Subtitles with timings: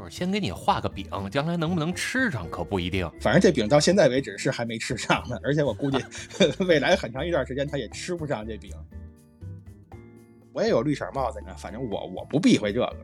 [0.00, 3.10] 就是先给你画个饼，将来能不能吃上可不一定。
[3.20, 6.02] 反正这饼到现在为止是还没吃上呢，而且我估计
[6.64, 8.72] 未来很长一段时间他也吃不上这饼。
[10.54, 12.96] 我也有绿色帽子呢，反正我我不避讳这个。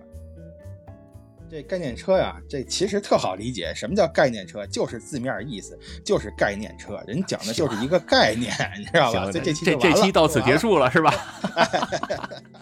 [1.48, 3.72] 这概念车呀，这其实特好理解。
[3.74, 4.66] 什么叫概念车？
[4.66, 7.00] 就是字面意思，就是概念车。
[7.06, 9.30] 人讲的就是一个概念，你知道吧？
[9.30, 11.12] 这这这这期到此结束了，是吧？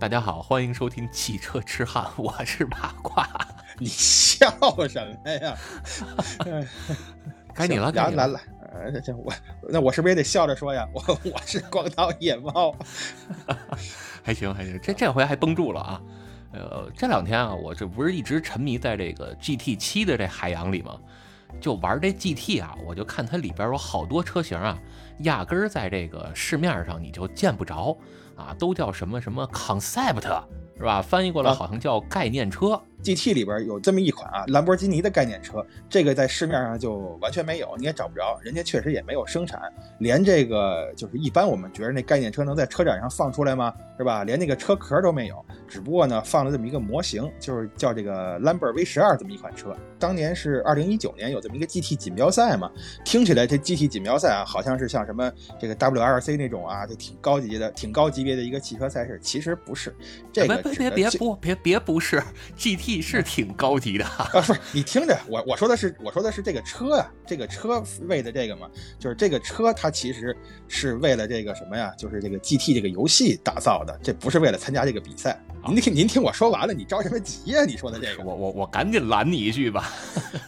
[0.00, 3.28] 大家好，欢迎收听汽车痴汉， 我是八卦。
[3.78, 4.48] 你笑
[4.88, 5.56] 什么呀？
[7.52, 8.40] 该你了，来来来，
[8.72, 9.32] 呃，这我
[9.68, 10.86] 那我是不是也得笑着说呀？
[10.94, 12.72] 我我是光头野猫。
[14.22, 16.00] 还行还行，这这回还绷住了啊！
[16.52, 20.96] 呃，这两天啊，我这不是一直沉迷在这个 GT 七的这海洋里吗？
[21.60, 24.78] 就玩这 GT 啊，我就看它里边有好多车型啊，
[25.20, 27.98] 压根儿在这个市面上你就见不着
[28.38, 30.22] 啊，都叫什么什么 concept
[30.76, 31.02] 是吧？
[31.02, 32.80] 翻译过来好像叫概念车。
[33.02, 39.60] GT 里边有这么一款啊，兰博基尼的概念车，这个在市面上就完全没有，你也找不着，人家确实也没有生产，
[39.98, 43.72] 连这个就是一般我们觉得那概念车能在车展上放出来吗？
[43.96, 44.24] 是吧？
[44.24, 49.76] 连那个车壳都没有，只不过呢放了这么一个模型，就是叫这个兰博 V 十二这么一款车。
[49.98, 52.70] 当年是二零一九年有这么一个 GT 锦标赛嘛，
[53.04, 59.94] 听起来这 GT 锦标赛啊，好像是像什么这个 WRC 那种啊，就挺高级的、挺高级别的一个汽车赛事，其实不是。
[60.32, 62.20] 这个别别别不别别不是
[62.56, 62.87] GT。
[63.02, 64.28] 是挺高级的啊！
[64.32, 70.36] 不是你听着，我我说的是我说的是这个车啊，这个车为的这个嘛，就是这个车它其实
[70.66, 71.92] 是为了这个什么呀？
[71.98, 75.38] 就是这个 GT 这个游戏打造的，这不是为了参加这个比赛。
[75.66, 77.64] 您听您听我说完了，你着什么急呀？
[77.64, 79.92] 你说的这个，我我我赶紧拦你一句吧，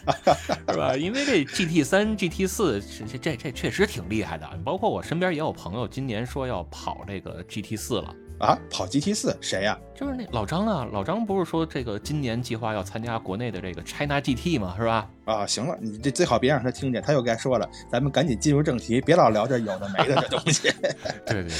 [0.67, 0.95] 是吧？
[0.97, 8.15] 因为这 GT 三、GT 四这这这确实挺厉害的，包括我身边也有朋友今年说要跑这个 GT 四了。
[8.41, 9.77] 啊，跑 GT 四谁呀？
[9.95, 14.73] 就是那老张啊，老张不是说这个今年计划要参加国内的这个 China GT 吗？
[14.77, 15.07] 是吧？
[15.25, 20.71] 啊，行了，你这最好别让他听见，他又该说了，咱们赶紧进入正题，别老聊这有的没的这东西。
[21.27, 21.51] 对对对，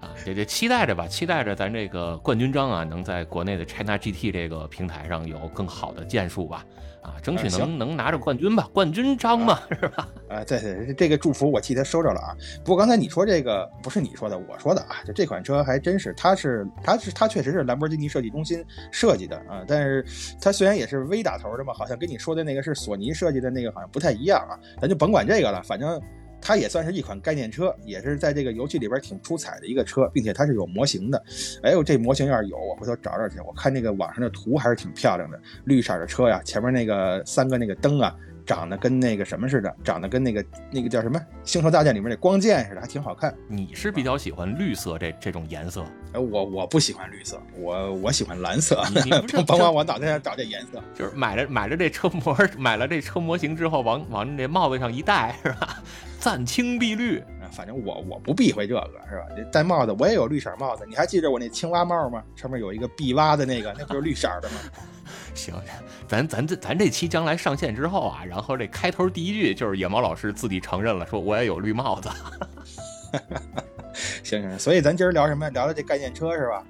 [0.00, 6.64] 啊，这这期待着吧，期待着咱这个冠军章啊，能在国内的 China GT 这个平台上有更好的建树吧。
[7.06, 10.08] 啊，争取能能拿着冠军吧，冠军章嘛，是吧？
[10.28, 12.34] 啊，对对，这个祝福我替他收着了啊。
[12.64, 19.62] 不过刚才你说这个不是你说的，我说的啊，就这款车还真是，它是它是它确实是兰博基尼设计中心设计的啊。
[19.68, 20.04] 但是
[20.40, 24.58] 它虽然也是 V 打头的嘛，好像跟你说的那个是索尼设计的那个好像不太一样啊。
[24.80, 26.02] 咱就甭管这个了，反正。
[26.46, 31.20] 它也算是一款概念车，也是在这个游戏里边挺出彩的一个车，并且它是有模型的。
[31.64, 33.40] 哎呦，这模型要是有，我回头找找去。
[33.40, 38.16] 我看那个网上的图还是挺漂亮的，绿色的车呀，前面那个三个那个灯啊。
[38.46, 43.34] 长得跟那个什么似的，长得跟那个那个叫什么《星球大战》里面那光剑似的，还挺好看。
[43.48, 45.84] 你是比较喜欢绿色这这种颜色？
[46.12, 48.82] 哎，我我不喜欢绿色，我我喜欢蓝色。
[49.04, 49.10] 你
[49.42, 55.82] 甭管我脑袋上找这颜色，就是买了买了这车模，买了这车模型之后，往往这帽子上一戴，是吧？
[56.20, 57.22] 暂青碧绿。
[57.52, 59.50] 反正我我不避讳这个，是吧？
[59.52, 62.22] 戴帽子我也有绿色帽子，你还记着我那青蛙帽吗？
[62.34, 64.56] 上面有一个碧蛙的那个，那不是绿色的吗？
[65.36, 65.54] 行，
[66.08, 72.08] 咱咱这咱这期将来上线之后啊，然后这开头第一句就是野猫老师自己承认了，说我也有绿帽子。
[74.24, 75.48] 行行，所以咱今儿聊什么？
[75.50, 76.64] 聊聊这概念车是吧？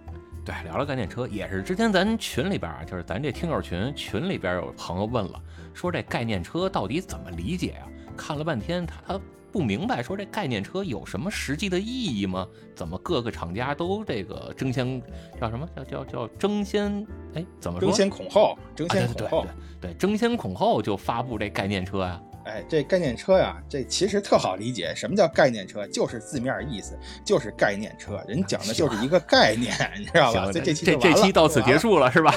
[0.44, 5.41] 对，聊聊概念车，也是之前咱群里边啊，就是咱这听友群群里边有朋友问了，
[5.72, 7.88] 说这概念车到底怎么理解啊？
[8.16, 9.21] 看了半天，他。
[9.56, 12.47] 不明白，说这概念车有什么实际的意义吗？
[12.75, 15.00] 怎么各个厂家都这个争先
[15.41, 17.06] 叫什么叫叫叫争先？
[17.33, 17.89] 哎，怎么说？
[17.89, 19.47] 争先恐后，争先恐后，
[19.81, 22.21] 对，争先恐后就发布这概念车呀。
[22.45, 24.95] 哎，这概念车呀，这其实特好理解。
[24.95, 25.87] 什么叫概念车？
[25.87, 28.22] 就是字面意思，就是概念车。
[28.28, 30.53] 人讲的就是一个概念，你知道吧？
[30.53, 32.34] 这这这这期到此结束了，是吧？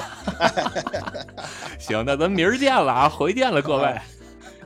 [1.77, 3.93] 行，那咱明儿见了啊，回见了各位。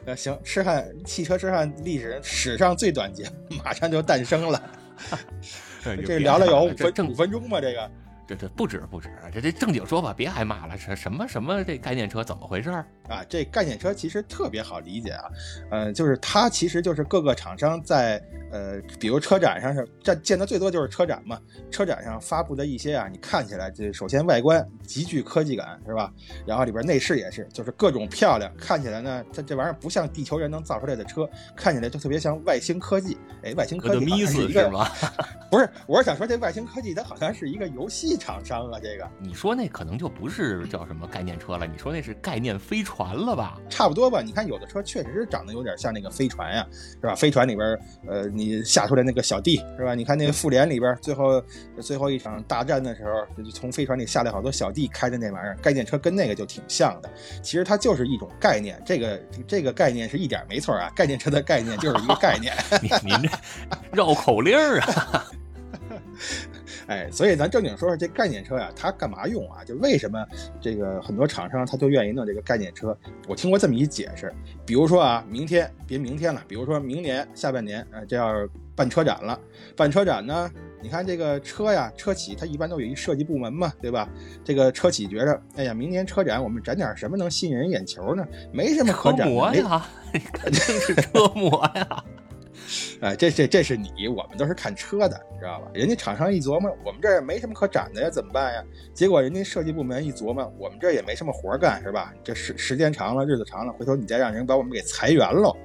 [0.06, 3.25] 呃，行，痴汉汽车痴汉历史史上最短节
[3.64, 4.62] 马上就诞生了。
[6.06, 7.60] 这聊了有五分五分钟吧？
[7.60, 7.92] 这个。
[8.28, 10.78] 这这不止不止，这这正经说吧，别挨骂了。
[10.78, 12.70] 什什么什么这概念车怎么回事
[13.10, 13.24] 啊？
[13.28, 15.25] 这概念车其实特别好理解啊，
[15.72, 18.22] 呃，就是它其实就是各个厂商在
[18.52, 21.40] 呃，比如车展上是这见的最多就是车展嘛，
[21.70, 26.12] 车展上发布的一些啊，你看起来这首先外观极具科技感是吧？
[26.46, 33.18] 然后里边内饰也是，就是各种漂亮，看起来呢，这这玩意儿不像地球人能造出来的车，看起来就特别像外星科技。
[33.44, 34.70] 哎，外星科技是一个
[35.52, 43.57] 不是，我是想说这外星科技它好像是一个游戏厂商啊，这个你说那可能就不是叫什么概念车了，你说那是概念飞船了吧？
[43.69, 44.21] 差不多吧。
[44.21, 47.15] 你看有的车确实是长得有点像那个飞船呀，是吧？
[47.15, 49.95] 飞船里边，呃，你下出来那个小弟，是吧？
[49.95, 51.44] 你看那个复联里边，最后
[51.81, 57.10] 最后一场大战的时候，就从飞船里下来好多小弟开的那玩意儿，概念车跟那个就挺像的。
[57.42, 59.18] 其实它就是一种概念，这个
[59.48, 60.92] 这个概念是一点没错啊。
[60.95, 62.54] 概念车的概念就是一个概念。
[62.81, 63.30] 您您这
[63.92, 65.25] 绕口令儿啊！
[66.88, 69.63] 哎，所以咱正经说说这概念车呀，它干嘛用啊？
[69.63, 70.25] 就为什么
[70.59, 72.97] 这个很多厂商他就愿意弄这个概念车？
[73.27, 74.31] 我听过这么一解释，
[74.65, 79.39] 比如说啊，明天别明天了，比如说明年下半年，呃，这要办车展了，
[79.75, 80.50] 办车展呢，
[80.81, 84.09] 你看这个车呀，车企它一般都有一设计部门嘛，对吧？
[84.44, 88.25] 这个车企觉着，哎呀，明年车展我们展点什么能吸引人眼球呢？
[88.51, 89.86] 没什么可展的，呀，
[90.33, 92.03] 肯定是车模呀。
[93.01, 95.68] 哎，这这这是你，我们都是看车的，你知道吧？
[95.74, 98.63] 人家厂商一琢磨，我们这儿也没什么可展的呀，怎么办呀？
[98.94, 102.13] 结果人家设计部门一琢磨，我们这儿也没什么活干，是吧？
[102.24, 105.56] 这时时间长了，日子长了，回头你再让人把我们给裁员喽。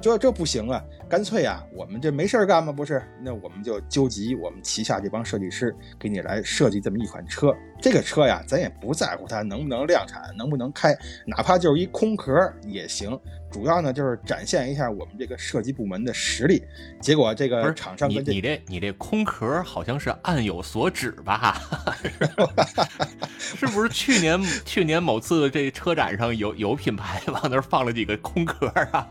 [0.00, 0.80] 这这不行啊！
[1.08, 2.72] 干脆啊，我们这没事干吗？
[2.72, 7.52] 不是，那我们就纠集我们旗下这帮设计师，给你来设计这么一款车。
[7.82, 10.96] 这个车呀，咱也不在乎它能不能量产，能不能开，
[11.26, 12.32] 哪怕就是一空壳
[12.62, 13.10] 也行。
[13.50, 16.62] 主要呢，就是展现一下我们这个设计部门的实力。
[17.00, 21.60] 结果这个厂商你你这你这空壳好像是暗有所指吧？
[23.38, 29.08] 是不是去年去年某次这车展上有有品牌往那儿放了几个空壳啊？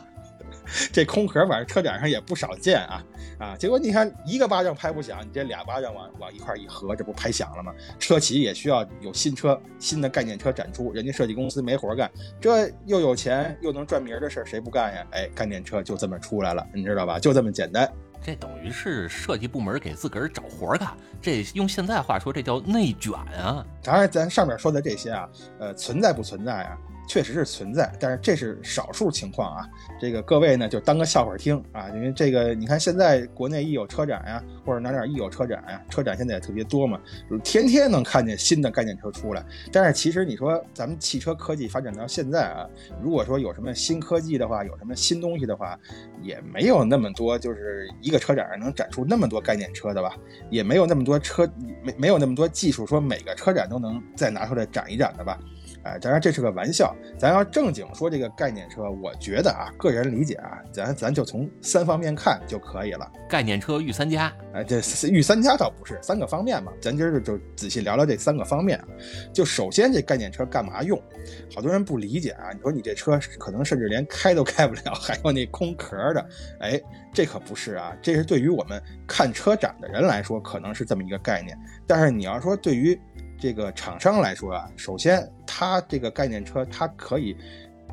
[0.91, 3.03] 这空壳反正车展上也不少见啊
[3.39, 3.55] 啊！
[3.57, 7.73] 结果你看一个巴掌拍不响，你这俩巴掌往往一块一合，这不拍响了吗？
[7.99, 12.11] 车企也需要有新车、新的概念车展出，人家设计公司没活干，
[12.41, 15.07] 这又有钱又能赚名的事儿谁不干呀？
[15.11, 17.19] 哎，概念车就这么出来了，你知道吧？
[17.19, 17.89] 就这么简单。
[18.19, 20.89] 这等于是设计部门给自个儿找活干，
[21.21, 23.63] 这用现在话说，这叫内卷啊！
[23.83, 25.29] 当然，咱上面说的这些啊，
[25.59, 26.77] 呃，存在不存在啊？
[27.07, 29.67] 确实是存在，但是这是少数情况啊。
[29.99, 31.89] 这个各位呢，就当个笑话听啊。
[31.89, 36.99] 因为这个，你看现在国内一有车展呀，或者哪哪一有车展呀，车展现在也特别多嘛，
[37.43, 39.43] 天天能看见新的概念车出来。
[39.71, 42.67] 但是其实你说咱们汽车科技发展到现在啊，
[43.01, 45.79] 如果说有什么新科技的话，有什么新东西的话，
[46.21, 50.15] 也没有那么多，就是一个车展能展出那么多概念车的吧？
[50.49, 51.49] 也没有那么多车，
[51.81, 55.39] 没没有那么多技术，说每个车展都能再拿出来展一展的吧？
[55.87, 63.09] 哎，当然这是个玩笑，咱要正经说这个概念车，我觉得啊，个人理解啊，咱咱就从三方面看就可以了。
[63.29, 68.77] 概念车御三家，哎，这御三家倒不是三个方面嘛，咱今儿就仔细聊聊这三个方面。
[69.33, 71.01] 就首先这概念车干嘛用？
[71.53, 76.29] 好多人不理解啊，你说你这车可能甚至连开都开不了，还有那空壳的，
[76.59, 76.81] 哎，
[77.13, 81.57] 这可不是啊，这是对于我们看车展的人来说，可能是这么一个概念。
[81.85, 82.99] 但是你要说对于
[83.39, 87.35] 这个厂商来说啊，首先它这个概念车，它可以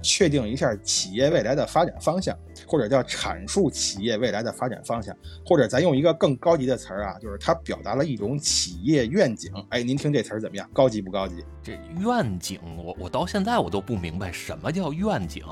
[0.03, 2.37] 确定一下企业未来的发展方向，
[2.67, 9.53] 或者叫阐述企业未来的发展方向，或者咱用一个更高级的词儿啊，就是它表达了一种企业愿景。
[9.71, 10.69] 哎，您听这词儿怎么样？
[10.73, 11.45] 高级不高级？
[11.63, 15.43] 这愿景，我我到现在我都不明白什么叫愿景。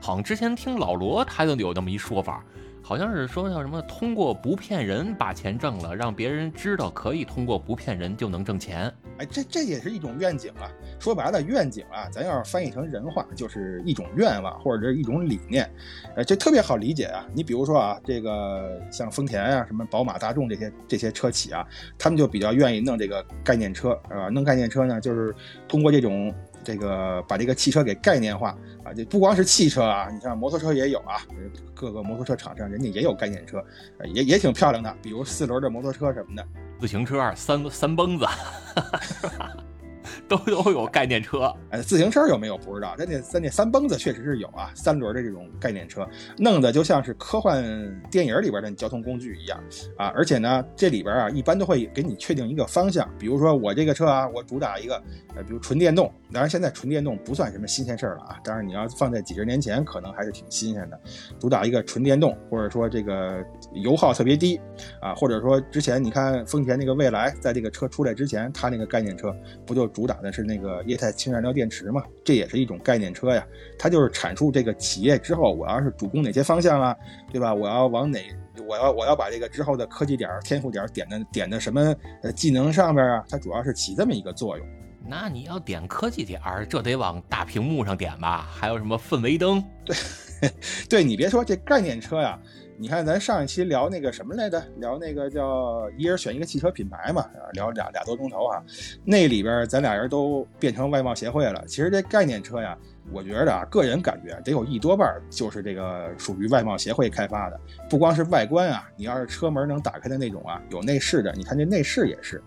[0.00, 2.44] 好像之前听老罗他就有那么一说法。
[2.82, 8.92] 好像是说叫什么，通过不骗人把钱挣了，让别人知道可以通过不骗人就能挣钱。
[9.18, 10.68] 哎，这这也是一种愿景啊。
[10.98, 15.70] 说白了，愿景啊，咱要是翻译成人话，就是一种愿望或者是一种理念。
[16.16, 17.24] 呃，这特别好理解啊。
[17.32, 24.28] 你比如说啊，这个像丰田啊、什么宝马、大众这些这些车企啊，他们就比较愿意弄这个概念车，是吧？
[24.28, 25.34] 弄概念车呢，就是
[25.68, 26.34] 通过这种。
[26.64, 31.16] 这个把这个汽车给概念化啊，就不光是汽车啊，你像摩托车也有啊，
[31.74, 33.64] 各个摩托车厂商人家也有概念车，
[34.04, 36.46] 也也挺漂亮的，比如四轮的摩托车什么的，
[36.80, 38.26] 自行车三三蹦子。
[40.32, 42.94] 都都有概念车，哎，自行车有没有不知道？
[42.96, 46.08] 咱那咱那三蹦子确实是有啊，三轮的这种概念车，
[46.38, 47.62] 弄得就像是科幻
[48.10, 49.62] 电影里边的交通工具一样
[49.98, 50.06] 啊！
[50.16, 54.94] 而且呢，这里边啊，一般都会给你确定一个方向，比如说我这个车啊，我主打一个，
[55.36, 60.98] 呃，比如纯电动，当然现在纯电动不算什么新鲜事儿了啊，当然你要放在几十年前，可能还是挺新鲜的，
[61.38, 64.58] 主打一个纯电动，或者说这个油耗特别低
[64.98, 69.34] 啊，或者说之前你看丰田那个蔚来，在这个车出来之前，它那个概念车
[69.66, 73.44] 不就主打的是那个液态氢燃料电池嘛，这也是一种概念车呀。
[73.78, 76.96] 它就是阐述这个企业之后，我要是主攻哪些方向啊，
[77.32, 77.52] 对吧？
[77.52, 78.20] 我要往哪，
[78.68, 84.66] 我要我要把这个之后的科技点、天赋点点的点的什么呃技能上边啊，它主要是起这么一个作用。
[85.04, 88.48] 那你要点科技点儿，这得往大屏幕上点吧？
[88.48, 89.62] 还有什么氛围灯？
[89.84, 89.96] 对，
[90.88, 92.38] 对你别说这概念车呀，
[92.82, 94.60] 你看咱上一期聊那个什么来着？
[94.78, 98.60] 聊那个叫一人选一个汽车品牌嘛，聊俩俩多钟头啊。
[99.04, 101.64] 那里边咱俩人都变成外贸协会了。
[101.68, 102.76] 其实这概念车呀，
[103.12, 107.60] 我觉得啊，个人感觉得有一多半就是这个属于外贸协会开发的。
[107.88, 112.42] 不光是外观啊，你要是车门能打开的那种啊，有内饰的，你看这内饰也是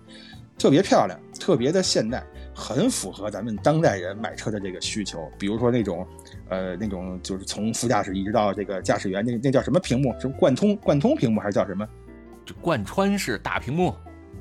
[0.60, 2.22] 特别漂亮，特别的现代。
[2.58, 6.08] 很符合咱们当代人买车的这个需求，比如说那种，
[6.50, 10.14] 呃，那种就是从副驾驶一直到这个驾驶员，那那叫什么屏幕？
[10.20, 11.88] 是贯通贯通屏幕还是叫什么？
[12.46, 13.96] 就贯穿式大屏幕，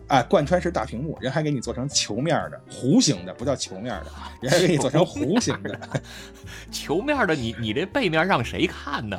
[0.08, 4.06] 啊，贯穿式大屏幕，人还给你做成球面的、弧形的，不叫球面的，
[4.42, 5.78] 人还给你做成弧形的。
[6.70, 9.18] 球面的，你你这背面让谁看呢？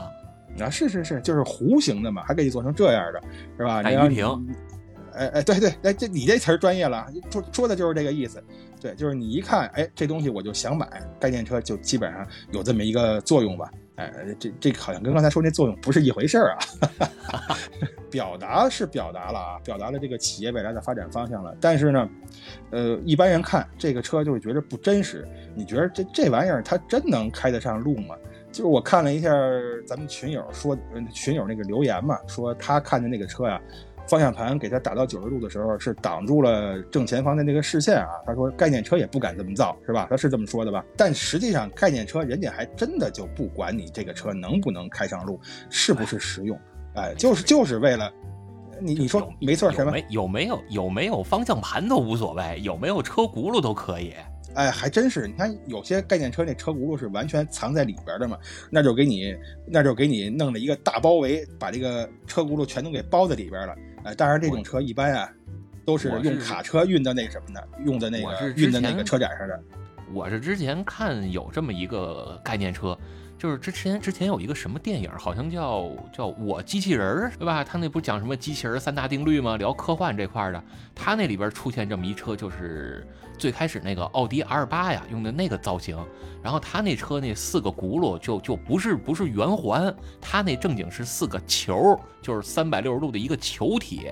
[0.59, 3.21] 啊，是是是，就是弧形的嘛，还给你做成这样的，
[3.57, 3.81] 是吧？
[3.81, 4.55] 大鱼屏。
[5.15, 8.43] 哎哎，对对，哎，这你这词儿专业了，说说的就是这个意思。
[8.81, 10.87] 对，就是你一看，哎，这东西我就想买，
[11.19, 13.71] 概念车就基本上有这么一个作用吧。
[13.95, 16.59] 哎，这这好像跟刚才说那作用不是一回事儿啊。
[18.11, 21.55] 表达是表达了啊，表达了这个企业未来的发展方向了。
[21.59, 22.09] 但是呢，
[22.71, 25.27] 呃，一般人看这个车就会觉得不真实。
[25.55, 28.15] 你觉得这这玩意儿它真能开得上路吗？
[28.51, 29.29] 就是我看了一下
[29.85, 30.77] 咱们群友说，
[31.11, 33.59] 群友那个留言嘛，说他看的那个车呀。
[34.07, 38.07] 方向盘给它打到九十度的时候，是挡住了正前方的那个视线啊。
[38.25, 40.07] 他说概念车也不敢这么造，是吧？
[40.09, 40.85] 他是这么说的吧？
[40.95, 46.59] 但实际上概念车人家还真的就不管你这个车能不能开上路，是不是实用，
[46.93, 48.11] 哎，就是就是为了
[48.79, 54.13] 你你说没错，什么有没有有没有方向盘都无所谓，有没有车轱辘都可以。
[54.53, 58.37] 哎，还真是，你看有些概念车那车轱辘是完全藏在里边的嘛，
[58.69, 59.35] 那就给你
[59.67, 63.75] 那就给你弄了一个大包围，把这个车轱辘全都给包在里边了。
[64.05, 65.29] 哎，当然这种车一般啊，
[65.83, 69.59] 都是用卡车运到那什么的，用的那个运的那个车展上的。
[70.13, 72.95] 我是之前看有这么一个概念车，
[73.39, 77.63] 就是之前之前有一个什么电影，好像叫叫我机器人儿，对吧？
[77.63, 79.57] 他那不讲什么机器人三大定律吗？
[79.57, 83.05] 聊科幻这块的，他那里边出现这么一车，就是
[83.37, 85.97] 最开始那个奥迪 R 八呀，用的那个造型。
[86.41, 94.11] 然后他那车那四个轱辘就就不是不是圆环，他那正经是四个球，就是三百六十度的一个球体。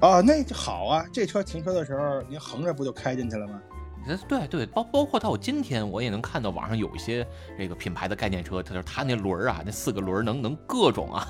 [0.00, 3.60] 啊，那就好啊，这车停车的时候，您横着不就开进去了吗？
[4.28, 7.26] 对对，包包括到今天，我也能看到网上有一些
[7.58, 11.26] 这个品牌的概念车，它就是它那轮儿啊，那四个轮儿能能各种啊，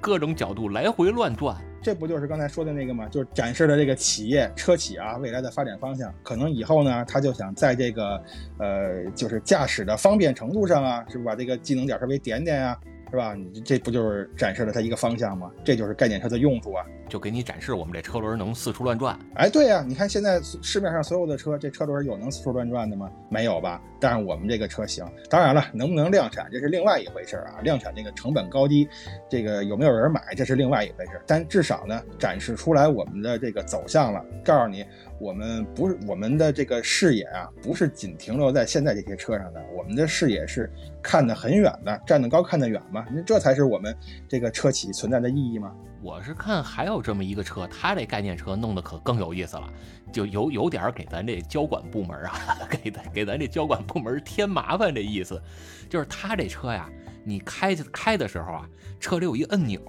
[0.00, 1.56] 各种角度来回乱转。
[1.82, 3.06] 这不就是刚才说的那个吗？
[3.08, 6.12] 就是展示的这个企业车企啊未来的发展方向。
[6.22, 8.22] 可能以后呢，他就想在这个
[8.58, 12.78] 呃，就是驾驶的方便程度上啊，是不是把这个技能点稍微点点啊。
[13.14, 13.32] 是吧？
[13.34, 15.48] 你这不就是展示了它一个方向吗？
[15.62, 19.16] 这就是概念车的用处啊，就给你展示我们这车轮能四处乱转。
[19.36, 23.08] 哎，对呀，你看现在市面上所有的车，这车轮有能四处乱转的吗？
[23.28, 23.80] 没有吧？
[24.00, 25.06] 但是我们这个车行。
[25.30, 27.60] 当然了，能不能量产这是另外一回事啊。
[27.62, 28.88] 量产这个成本高低，
[29.30, 31.20] 这个有没有人买这是另外一回事。
[31.24, 34.84] 但至少呢，展示出来我们的这个走向了，告诉你。
[35.18, 40.70] 我们不是我们的这个视野啊，不是仅停留在现在这些车上的，我们的视野是
[41.02, 43.96] 看得很远的，站得高看得远嘛，那这才是我们
[44.28, 45.72] 这个车企存在的意义嘛。
[46.02, 49.72] 我是看还有这么一个车，它这概念车弄得可更有意思了，
[50.12, 55.40] 就有有点给咱这交管部门啊， 给咱给咱这交管部门添麻烦这意思，
[55.88, 56.90] 就是它这车呀，
[57.24, 58.68] 你开开的时候啊，
[59.00, 59.80] 车里有一按钮，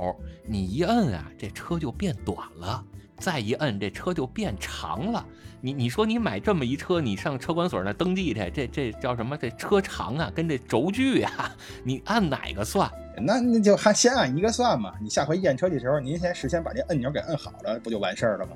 [0.47, 2.81] 你一摁啊，这车就变短了。
[3.17, 5.25] 再一摁，这车就变长了。
[5.61, 9.35] 你你说你买这么一车，你上车管所那登记去，这这叫什么？
[9.37, 12.91] 这车长啊，跟这轴距啊，你按哪个算？
[13.17, 14.93] 那那就还先按一个算嘛。
[15.01, 18.51] 你下回验车的时候，您先事先把这按钮给摁好了，不就完事儿了吗？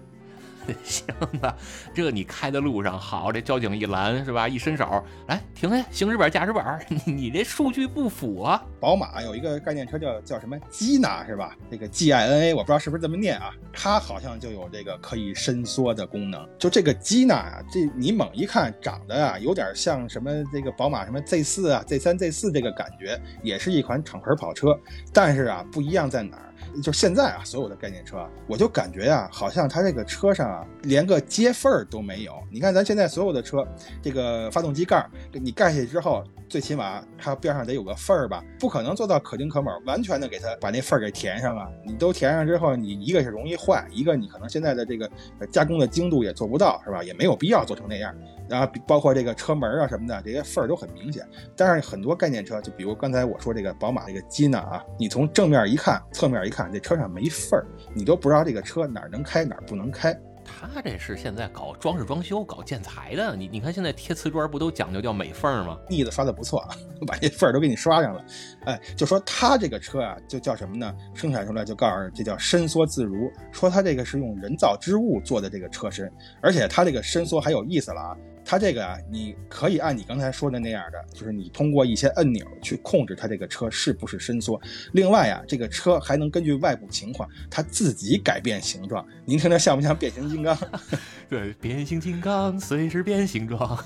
[0.84, 1.06] 行
[1.42, 1.56] 吧，
[1.94, 4.48] 这你开的路上好，这交警一拦是吧？
[4.48, 6.64] 一伸手来停下，行驶本、驾驶本，
[7.06, 8.64] 你你这数据不符啊！
[8.80, 11.56] 宝马有一个概念车叫叫什么 Gina 是吧？
[11.70, 16.48] 这个 G I N A 我不知道是不是这么念啊，它好像就有这个可以伸缩的功能。
[16.58, 24.78] 就这个 Gina 啊，这你猛一看长得啊，有点像什么这个宝马什么 Z 四啊、Z 三、Z 四这个感觉，也是一款敞篷跑车，
[25.14, 26.49] 但是啊，不一样在哪儿？
[26.82, 32.34] 就现在啊，所有的概念车，我就感觉呀，好像它这个车上啊，连个接缝儿都没有。
[32.52, 33.66] 你看咱现在所有的车，
[34.02, 38.44] 这个发动机盖，你盖下去之后，最起码它边上得有个缝儿吧？
[38.60, 41.68] 不可能做到可丁可卯，完全的给它把那缝儿给填上啊！
[41.86, 45.10] 你都填上之后，你一个是容易坏，一个你可能现在的这个
[45.52, 47.04] 加工的精度也做不到，是吧？
[47.04, 48.14] 也没有必要做成那样。
[48.50, 51.26] 然后包括这个车门啊什么的，这些缝儿都很明显。
[51.56, 60.20] 但是很多概念车，就比如刚才我说这个宝马这个吉娜啊，你从正面一看，侧面一看，这车上没缝儿，你都不知道这个车哪儿能开哪儿不能开。
[60.46, 63.36] 他这是现在搞装饰装修、搞建材的。
[63.36, 65.78] 你你看现在贴瓷砖不都讲究叫美缝吗？
[65.88, 66.70] 腻子刷的不错啊，
[67.06, 68.26] 把这缝儿都给你刷上了。
[68.66, 70.92] 哎，就说他这个车啊，就叫什么呢？
[71.14, 78.18] 生产出来就告诉这叫伸缩自如，说它这个是用人造织物做的这个车身，而且它这个伸缩还有意思了啊。
[78.50, 84.60] 它这个啊，你可以按你刚才说的那样的，就是你通过一些按钮去控制它这个车是不是伸缩。
[84.94, 89.06] 另外啊，这个车还能根据外部情况，它自己改变形状。
[89.24, 90.58] 您听着像不像变形金刚？
[91.30, 93.78] 对，变形金刚随时变形状。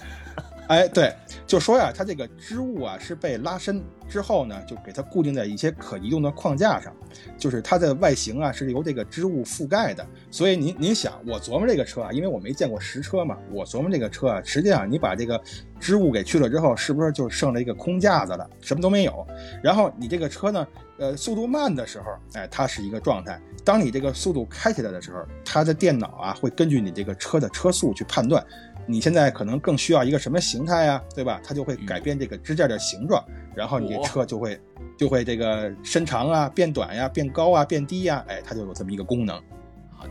[0.67, 1.13] 哎，对，
[1.45, 6.95] 就说呀，它这个织物啊是被拉伸之后呢，就给它固定在一些可移动的框架上，
[7.37, 10.05] 就是它的外形啊是由这个织物覆盖的。
[10.31, 15.39] 所以您您想，我琢磨这个车啊，因为我没见过实车嘛，我琢磨这个车啊，实际上你把这个
[15.79, 19.27] 织物给去了之后，是不是就剩了一个空架子了，什么都没有？
[19.61, 20.65] 然后你这个车呢，
[20.97, 28.43] 呃，速度慢的时候，哎，它是一个状态；当你这个速度开起来的时候，它的电脑啊会根据你这个车的车速去判断。
[28.85, 31.39] 你现在可能更需要一个什么形态呀，对吧？
[31.43, 33.23] 它就会改变这个支架的形状，
[33.55, 34.59] 然后你这车就会
[34.97, 39.41] 就会这个伸长啊、变短呀、变高啊、变低呀，哎，它就有这么一个功能。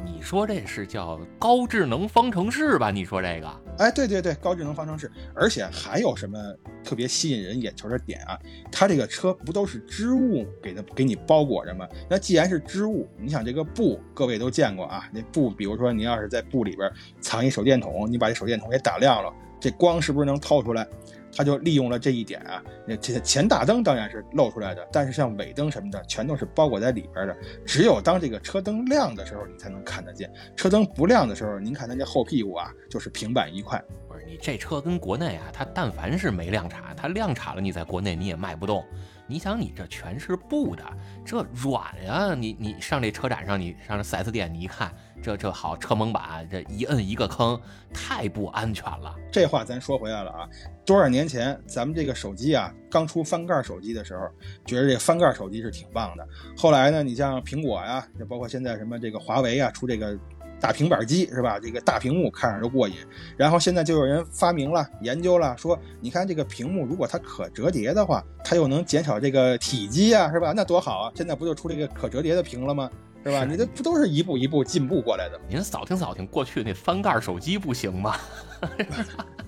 [0.05, 2.91] 你说这是叫高智能方程式吧？
[2.91, 3.63] 你说这个？
[3.79, 6.39] 哎，对对对，高智能方程式，而且还有什么
[6.85, 8.39] 特别吸引人眼球的点啊？
[8.71, 11.89] 它这个车不都是织物给它给你包裹着吗？
[12.09, 15.09] 那既然是织物，你想这个布，各位都见过啊？
[15.13, 20.87] 那布，比如说你要是在布里边藏一手电筒，你把这手电筒给打亮了，这光是不是能透出来？
[21.35, 27.37] 他就利用了这一点啊，那这前大灯当然是露出来的，但是像尾灯什么的，全都是包裹在里边的。
[27.65, 33.83] 只有当这个车灯亮的时候，你才能看得见；车灯不亮的时候，您看它这后屁股啊，就是平板一块。
[34.09, 38.85] 不是你这车跟国内啊，它但凡是没量产，它量产了，你在国内你也卖不动。
[39.27, 40.85] 你想，你这全是布的，
[41.25, 42.35] 这软呀！
[42.35, 47.59] 你你上这车展上，你上这四 S 店，你一看，这这好车蒙板，这一摁一个坑，
[47.95, 49.15] 太不安全了。
[49.31, 50.49] 这话咱说回来了啊，
[50.85, 54.29] 多少年前咱们这个手机啊刚出翻盖手机的时候，
[54.65, 56.27] 觉得这翻盖手机是挺棒的。
[56.57, 60.19] 后来呢，你像苹果呀，就包括现在什么这个华为啊，出这个。
[60.61, 61.59] 大平板机是吧？
[61.59, 62.95] 这个大屏幕看着就过瘾。
[63.37, 70.53] 然后现在就有人发明了、研究了，说你看这个屏幕，如果它可折叠的话，它又能减少这个体积啊，是吧？
[70.55, 71.13] 那多好啊！
[71.17, 72.89] 现在不就出这个可折叠的屏了吗？
[73.25, 73.45] 是吧？
[73.45, 75.45] 你这不都是一步一步进步过来的吗？
[75.49, 78.17] 您扫听扫听，过去那翻盖手机不行吗？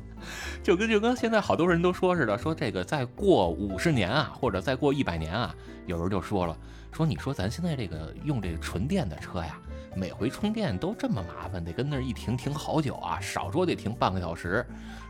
[0.64, 6.56] 就跟就跟现在好多人都说似的，说这个再过五十年啊，或者再过一百年啊，有人就说了，
[6.90, 9.60] 说你说咱现在这个用这个纯电的车呀。
[9.94, 14.66] 每回充电都这么麻烦，得跟那儿一停停好久啊，少说得停半个小时，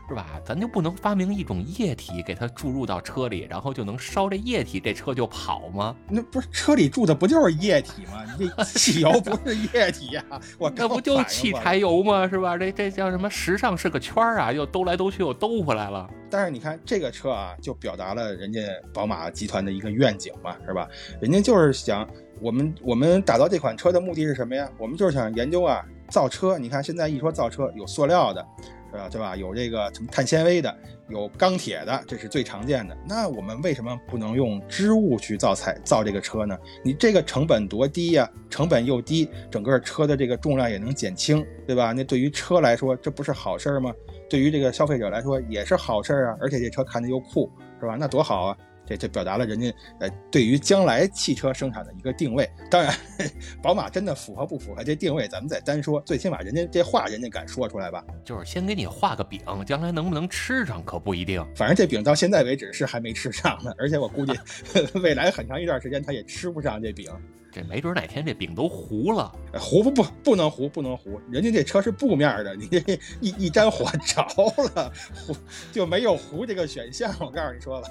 [0.07, 0.39] 是吧？
[0.45, 5.95] 咱就不能发明一种液体给它注入到车里，然后就能烧这液体，这车就跑吗？
[6.09, 8.23] 那不是车里住的不就是液体吗？
[8.37, 10.23] 你这 汽油不是液体呀？
[10.57, 12.27] 我那不就汽柴油吗？
[12.29, 12.57] 是吧？
[12.57, 13.29] 这这叫什么？
[13.29, 16.09] 时尚是个圈儿啊，又兜来兜去又兜回来了。
[16.29, 18.61] 但是你看这个车啊，就表达了人家
[18.93, 20.87] 宝马集团的一个愿景嘛，是吧？
[21.19, 22.07] 人家就是想。
[22.41, 24.69] 我们我们打造这款车的目的是什么呀？
[24.77, 26.57] 我们就是想研究啊，造车。
[26.57, 28.45] 你看现在一说造车，有塑料的，
[28.95, 29.09] 是吧？
[29.11, 29.35] 对吧？
[29.35, 30.73] 有这个什么碳纤维的，
[31.09, 32.95] 有钢铁的，这是最常见的。
[33.07, 36.57] 那我们为什么不能用织物去造材造这个车呢？
[36.83, 38.29] 你这个成本多低呀？
[38.49, 41.91] 成本又低，整个车的这个重量也能减轻，对吧？
[41.91, 43.93] 那对于车来说，这不是好事儿吗？
[44.29, 46.37] 对于这个消费者来说也是好事儿啊！
[46.39, 47.95] 而且这车看着又酷，是吧？
[47.99, 48.57] 那多好啊！
[48.85, 52.49] 这这表达了人家呃对于将来汽车生产的一个定位。
[52.69, 52.95] 当然，
[53.61, 55.99] 宝马真的符合不符合这定位，咱们再单说。
[56.01, 58.03] 最起码人家这话人家敢说出来吧？
[58.23, 61.45] 就是先给你画个饼，将来能不能吃上可不一定。
[61.55, 64.33] 反正这饼到现在为止是还没吃上呢，而且我估计
[65.01, 67.11] 未来很长一段时间他也吃不上这饼。
[67.55, 71.21] 这没准哪天这饼都糊了，糊不不不能糊，不能糊。
[71.31, 74.21] 人家这车是布面的，你这一一沾火 着
[74.75, 75.33] 了，糊
[75.71, 77.15] 就没有糊这个选项。
[77.17, 77.87] 我告诉你说吧，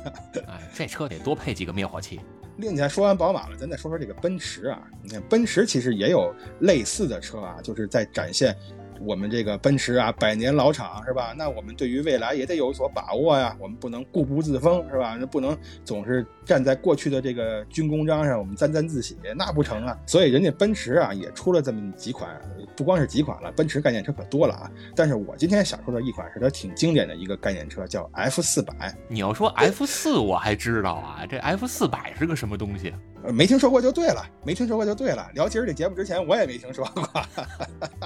[0.47, 2.21] 哎，这车得多配几个灭火器。
[2.59, 4.81] 另外，说完宝马了，咱再说说这个奔驰啊。
[5.03, 8.55] 你看，奔驰其实也有类似的车啊，就是在展现。
[9.05, 11.35] 我们这个奔驰啊，百年老厂是吧？
[11.37, 13.57] 那我们对于未来也得有所把握呀。
[13.61, 15.17] 我们不能固步自封是吧？
[15.19, 19.99] 那不能总是站在过去的这个军功章上，我们沾沾自喜，那不成啊。
[20.07, 22.31] 所以人家奔驰啊也出了这么几款，
[22.77, 24.71] 不光是几款了，奔驰概念车可多了啊。
[24.97, 28.95] 但是我今天想说的一款是它挺经典的一个概念车，叫 F 四百。
[29.09, 32.93] 你要说 F 四，我还知道啊，这 F 四百是个什么东西？
[33.33, 35.31] 没听说过就对了，没听说过就对了。
[35.35, 37.09] 聊今儿这节目之前，我也没听说过。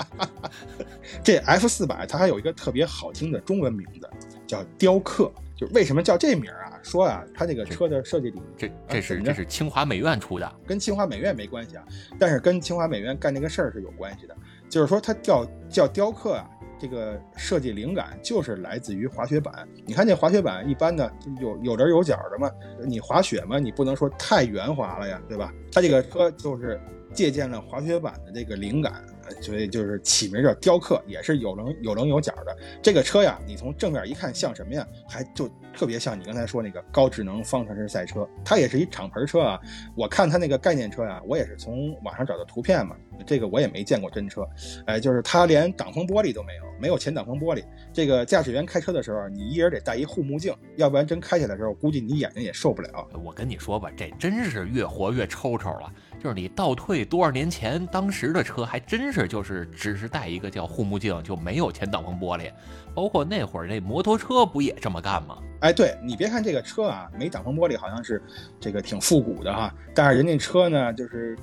[1.25, 4.09] 这 F 四百它还有一个特别好听的中文名字，
[4.47, 5.33] 叫雕刻。
[5.57, 6.79] 就为什么叫这名啊？
[6.85, 11.85] 说啊，它这个车的设计理念这这是这是清华美院出的，跟清华美院没关系啊，
[12.17, 14.37] 但是跟清华美院干这个事儿是有关系的。
[14.69, 19.67] 就是说它叫叫雕刻啊，这个设计灵感就是来自于滑雪板。
[19.87, 22.51] 你看这滑雪板一般的有有棱有角的嘛，
[22.87, 25.53] 你滑雪嘛，你不能说太圆滑了呀，对吧？
[25.73, 26.81] 它这个车就是
[27.13, 29.05] 借鉴了滑雪板的这个灵感。
[29.41, 32.57] 所以就是起名叫雕刻，也是有棱有棱有角的。
[32.83, 34.87] 这个车呀，你从正面一看像什么呀？
[35.09, 38.29] 还就特别像你刚才说那个高智能方程式赛车。
[38.45, 39.61] 它也是一敞篷车啊。
[39.97, 42.97] 我看它那个概念车呀，我也是从网上找的图片嘛。
[43.27, 44.47] 这个我也没见过真车。
[44.87, 47.65] 哎，就是它连挡风玻璃都没有，没有前挡风玻璃。
[47.93, 53.09] 这个驾驶员开车的时候，你一人得戴一护目镜，要不然真开起来的时候，估计你眼睛也受不了。
[53.25, 55.93] 我跟你说吧，这真是越活越抽抽了。
[56.23, 62.53] 就是你倒退多少年前，当时的车还真是就是只是带一个叫护目镜，就没有前挡风玻璃。
[62.95, 65.39] 包括那会儿那摩托车不也这么干吗？
[65.61, 68.23] 哎，对你别看这个车啊没挡风玻璃，好像是
[68.61, 69.75] 这个挺复古的哈。
[69.95, 71.37] 但是人家车呢，就是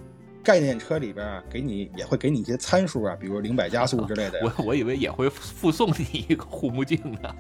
[0.43, 4.39] 概念车里边给你也会给你一些参数啊，比如零百加速之类的。
[4.41, 7.35] 我我以为也会附送你一个护目镜呢。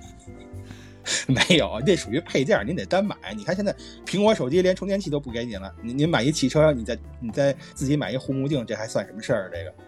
[1.27, 3.15] 没有，这属于配件，您得单买。
[3.37, 3.71] 你看现在
[4.07, 9.51] 苹果手机连充电器都不给你了，您您买一汽车，你再你再自己买一护目镜，这还算什么事儿？
[9.53, 9.84] 这个，对，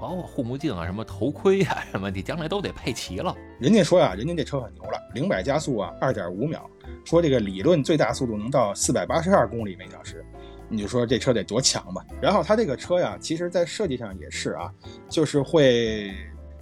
[0.00, 3.36] 包括护目镜啊，什么头盔啊，什么，你将来都得配齐了。
[3.58, 6.68] 人家说呀，人家这车很牛了，零百加速啊，二点五秒，
[7.04, 10.24] 说这个理论最大速度能到四百八十二公里每小时，
[10.68, 12.02] 你就说这车得多强吧？
[12.20, 14.72] 然后它这个车呀，其实在设计上也是啊，
[15.08, 16.10] 就是会。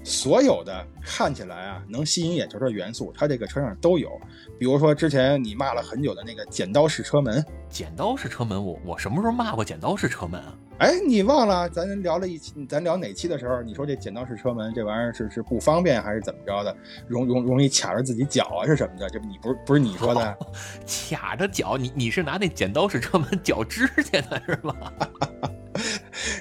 [0.03, 4.11] 所有的看起来啊能吸引眼球的元素，它这个车上都有。
[4.59, 10.55] 比如说之前你骂了很久的那个剪刀式车门，剪刀式车门，我我什么时候骂过剪刀式车门啊？
[10.79, 11.69] 哎，你忘了？
[11.69, 16.75] 咱聊了一期，咱聊哪期的时候，你说这剪刀式车门这玩意儿是是不方便还是怎么着的？
[17.07, 19.11] 容容容易卡着自己脚啊是什么的？
[19.11, 20.39] 这你不是不是你说的？
[21.13, 21.77] 卡着脚？
[21.77, 24.75] 你你是拿那剪刀式车门绞指甲的是吗？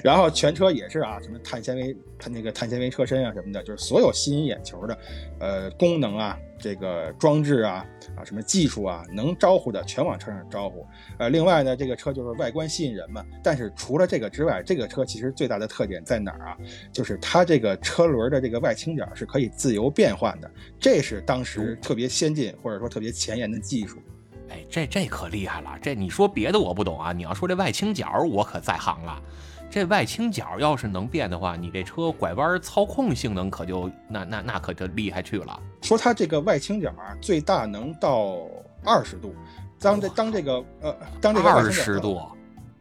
[0.02, 4.98] 然后全车也是啊，什么碳纤维、它那个碳纤维车身啊什么的，就是所有吸引眼球的，
[5.40, 7.84] 呃，功能啊，这个装置啊，
[8.16, 10.86] 啊，什么技术啊，能招呼的全往车上招呼。
[11.18, 13.24] 呃，另外呢，这个车就是外观吸引人嘛。
[13.42, 16.56] 但是除了这个之外，这个车其实最大的特点在哪儿啊？
[16.92, 23.98] 就是它这个车轮的这个外倾角是可以自由变换的，这是当时特别先进或者说特别前沿的技术。
[24.50, 25.78] 哎，这这可厉害了！
[25.82, 29.22] 这你说别的我不懂啊，你要说这外倾角，我可在行了。
[29.70, 35.60] 这外倾角要是能变的话，你这车拐弯操控性能可就那那那可就厉害去了。
[35.82, 38.38] 说它这个外倾角啊，最大能到
[38.84, 39.34] 二十度。
[39.78, 42.20] 当这当这个呃当这个二十度，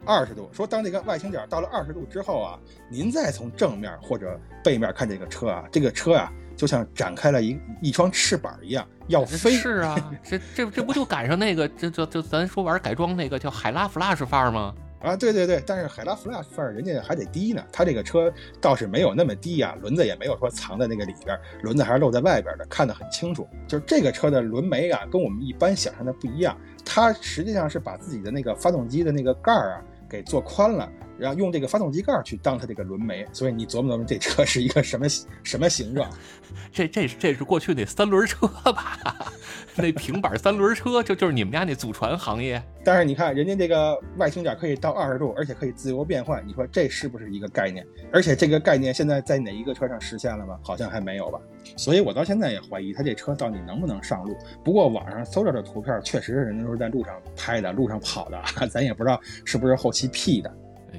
[0.05, 0.49] 二十度。
[0.53, 9.51] 说当这个外倾角到了二十度之后啊，您再从正面或者背面看这个车啊，这个车啊就像展开了一一双翅膀一样要飞。
[9.51, 14.73] 是啊， 这这这不就赶上那个这这这咱说玩改装那个叫海拉 Flash 范儿吗？
[14.99, 23.47] 啊，对对对，但是海拉 Flash 范儿人家还得低呢，它这个车倒是没有那么低呀，轮子也没有说藏在那个里边，轮子还是露在外边的，看得很清楚。
[23.67, 30.89] 就是这个车的轮眉啊，跟我们一般想象的不一样，它实际上是把自己的那个发动机的那个盖儿啊给做宽了。
[31.19, 35.07] 然后用这个发动机盖去当它这个轮眉，所以你琢磨琢磨，这车是一个什么
[35.41, 36.07] 什么形状？
[36.71, 38.99] 这这这是过去那三轮车吧？
[39.75, 42.61] 那平板三轮车就就是你们家那祖传行业。
[42.83, 47.85] 但是你看人家这个外倾角可以到二十度，而且可以自由变换，你说这是不是一个概念？
[48.13, 50.57] 而且这个概念现在在哪一个车上实现了吗？
[50.63, 51.39] 好像还没有吧。
[51.75, 54.37] 所以我到现在也怀疑他这车到底能不能上路。
[54.63, 60.49] 不过网上搜着的图片确实是人家都是在路上拍的，路上跑的， 咱也不知道是不是后期 P 的。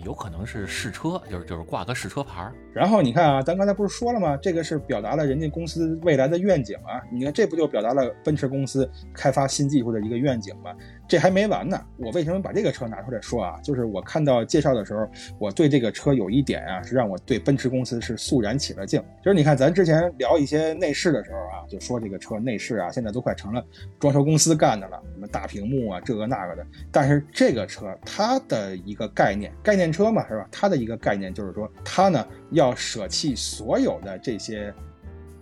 [0.04, 2.52] 有可能是试车，就是就是挂个试车牌儿。
[2.72, 4.36] 然后你看啊，咱刚才不是说了吗？
[4.36, 7.02] 这个是表达了人家公司未来的愿景啊。
[7.10, 10.74] 你看，这不就表达了奔驰公司开发新技术的一个愿景吗？
[11.08, 11.80] 这还没完呢。
[11.96, 13.58] 我为什么把这个车拿出来说啊？
[13.62, 19.02] 就是我看到介绍的时候，我对这个车有一点啊，是让我对奔驰公司是肃然起了敬。
[19.24, 23.64] 就是你看，咱之前聊一些内饰的时候啊，就说这个车内饰啊，现在都快成了
[23.98, 26.66] 装修公司干的了，什么大屏幕啊，这个那个的。
[26.92, 30.46] 但是这个车它的一个概念，概念车嘛，是吧？
[30.52, 34.72] 它的一个概念就是说，它呢要舍弃所有的这些。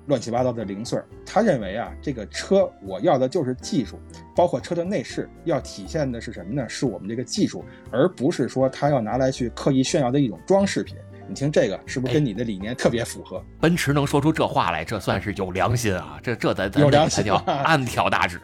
[0.07, 3.99] 乱七八糟的零碎儿，他认为啊，这个车我要的就是技术，
[4.35, 6.69] 包括车的内饰要体现的是什么呢？
[6.69, 10.97] 是我们这个技术，而不是说他要拿来去刻意炫耀的一种装饰品。
[11.29, 13.45] 你听这个是不是跟你的理念特别符合？
[13.61, 16.21] 奔驰能说出这话来，这算是有良心啊！
[16.23, 18.38] 这这咱咱有良心叫 暗挑大指，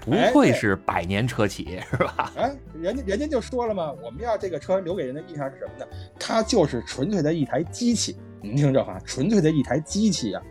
[0.00, 2.32] 不愧是百年车企，是吧？
[2.34, 5.86] 哎，人家人家就说了嘛，我们要这个车留给人的印象是什么呢？
[6.18, 8.16] 它就是纯粹的一台机器。
[8.40, 10.42] 您听这话，纯粹的一台机器啊！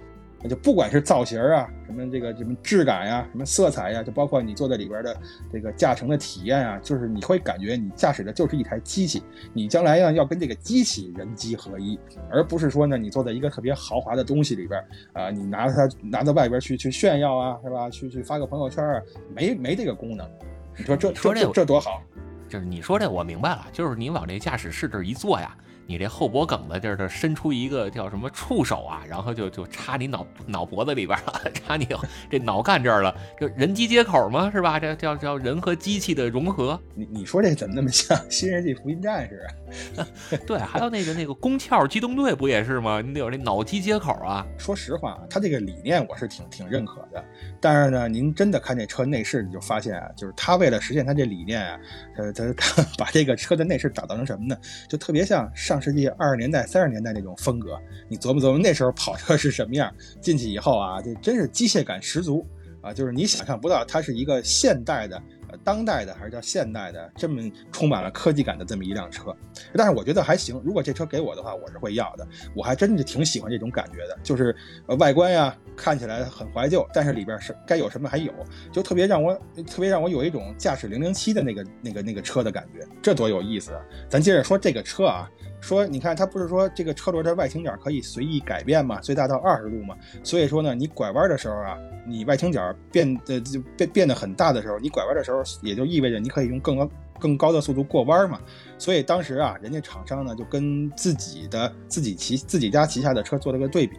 [0.43, 5.15] 那就不管是造型啊，什么这个什么质感呀，什么色彩呀，就包括你坐在里边的
[5.51, 9.21] 这个驾乘的体验啊，就是你会感觉你驾驶的就是一台机器，
[9.53, 11.99] 你将来呢要跟这个机器人机合一，
[12.29, 17.89] 而不是说呢你坐在一个特别豪华的东西里边啊，你拿着它拿到外边去去炫耀啊，是吧？
[17.89, 19.01] 去去发个朋友圈啊，
[19.35, 20.27] 没没这个功能。
[20.77, 22.01] 你说这说这这多好？
[22.49, 25.55] 就是你说这我明白了，就是你往这驾驶室这一坐呀。
[25.91, 31.85] 你这后脖梗子这儿这伸出一个叫什么触手啊，然后就就插你脑脑脖子里边了， 插你
[32.29, 34.79] 这脑干这儿了，就人机接口嘛，是吧？
[34.79, 36.79] 这叫叫人和机器的融合。
[36.95, 39.45] 你你说这怎么那么像《新世纪福音战士》
[39.99, 40.07] 啊？
[40.47, 43.01] 对，还有那个那个宫壳机动队不也是吗？
[43.01, 44.47] 你得有这脑机接口啊。
[44.57, 47.21] 说实话，他这个理念我是挺挺认可的，
[47.59, 51.77] 但是呢，您真的看这车内饰，你就发现啊，就是他为了实现他这理念啊，
[52.33, 54.55] 他他 把这个车的内饰打造成什么呢？
[54.87, 55.80] 就特别像上。
[55.81, 59.93] 世纪二十年代、三十年代那种风格，你琢磨琢磨那时候跑车是什么样？
[60.21, 62.45] 进去以后啊，这真是机械感十足
[62.81, 62.93] 啊！
[62.93, 65.21] 就是你想象不到，它是一个现代的。
[65.65, 67.41] 当代的还是叫现代的，这么
[67.73, 69.35] 充满了科技感的这么一辆车，
[69.73, 70.57] 但是我觉得还行。
[70.63, 72.25] 如果这车给我的话，我是会要的。
[72.55, 74.55] 我还真是挺喜欢这种感觉的，就是
[74.97, 78.31] 外观呀看起来很怀旧，但是里边是该有什么还有，
[78.71, 79.35] 就特别让我
[79.67, 83.81] 特别让我有一种驾驶零零七的那个那个那个车的感觉，这多有意思啊！
[84.09, 85.29] 咱接着说这个车啊，
[85.61, 88.99] 说你看它不是说这个车轮的外倾角可以随意改变吗？
[88.99, 95.41] 最大到二十度嘛，所以说呢，你拐弯的时候啊，你外倾角变呃就变变得很大的时候，你拐弯的时候。
[95.61, 98.39] 也就意味着你可以用更高更高的速度过弯嘛，
[98.77, 103.97] 所以当时啊，人家厂商呢就跟自己的自己旗自己家旗下的车做了个对比，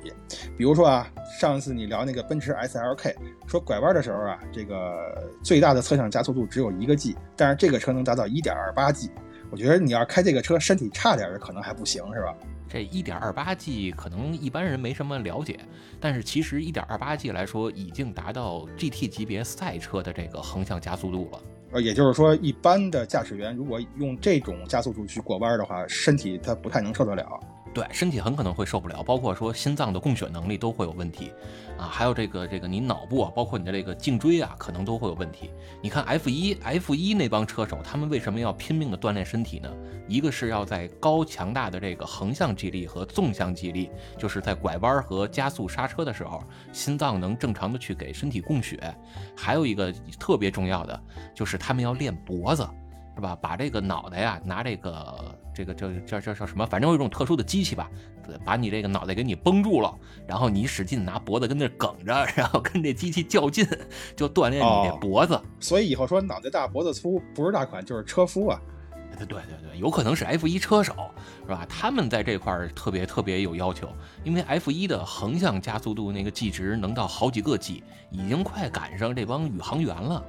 [0.57, 1.09] 比如说啊，
[1.41, 3.15] 上次你聊那个奔驰 S L K，
[3.47, 9.11] 说拐弯的时候啊，这个最大的侧向加速度只有一个 G，但是这个车能达到一点二八 G，
[9.53, 12.35] 我觉得你要开这个车，身体差点的可能还不行，是吧？
[12.71, 15.61] 这一点二八 G 可能一般人没什么了解，
[16.01, 21.41] 但是其实一点二八 G 来说，已经达到 GT 级别赛车的这个横向加速度了。
[21.73, 27.27] 呃，也就是说，一般的驾驶员如果用这种加速度去过弯的话，身体他不太能受得了。
[27.75, 31.33] 对，身体很可能会受不了，包括说心脏的供血能力都会有问题，
[31.79, 35.51] 啊，还有这个这个你脑部啊，包括你的这个颈椎啊，可能都会有问题。
[35.81, 39.73] 你看 F 一 F 一那帮车手，他们为什么要拼命的锻炼身体呢？
[40.07, 48.95] 一个是要在高强大的这个横向肌力和纵向肌力，就是在拐弯和加速刹车的时候，心脏能正常的去给身体供血。
[49.35, 51.01] 还有一个特别重要的，
[51.35, 52.69] 就是他们要练脖子。
[53.15, 53.37] 是吧？
[53.43, 56.67] 把这个脑袋呀，拿这个这个这这这叫什么？
[56.67, 57.91] 反正有一种特殊的机器吧，
[58.45, 59.95] 把你这个脑袋给你绷住了，
[60.27, 63.67] 然后你使劲拿脖子跟那梗着，然后跟这机器较劲，
[64.17, 65.41] 就锻炼你这脖子。
[65.61, 68.61] 所以以后说脑袋大脖子粗不是大款就是车夫啊。
[69.19, 69.37] 对对
[69.71, 70.95] 对，有可能是 F 一车手，
[71.47, 71.65] 是吧？
[71.69, 73.87] 他们在这块儿特别特别有要求，
[74.25, 80.25] 因为 F 一的横向加速度那个 G 值能到好几个 G，已经快赶上这帮宇航员了。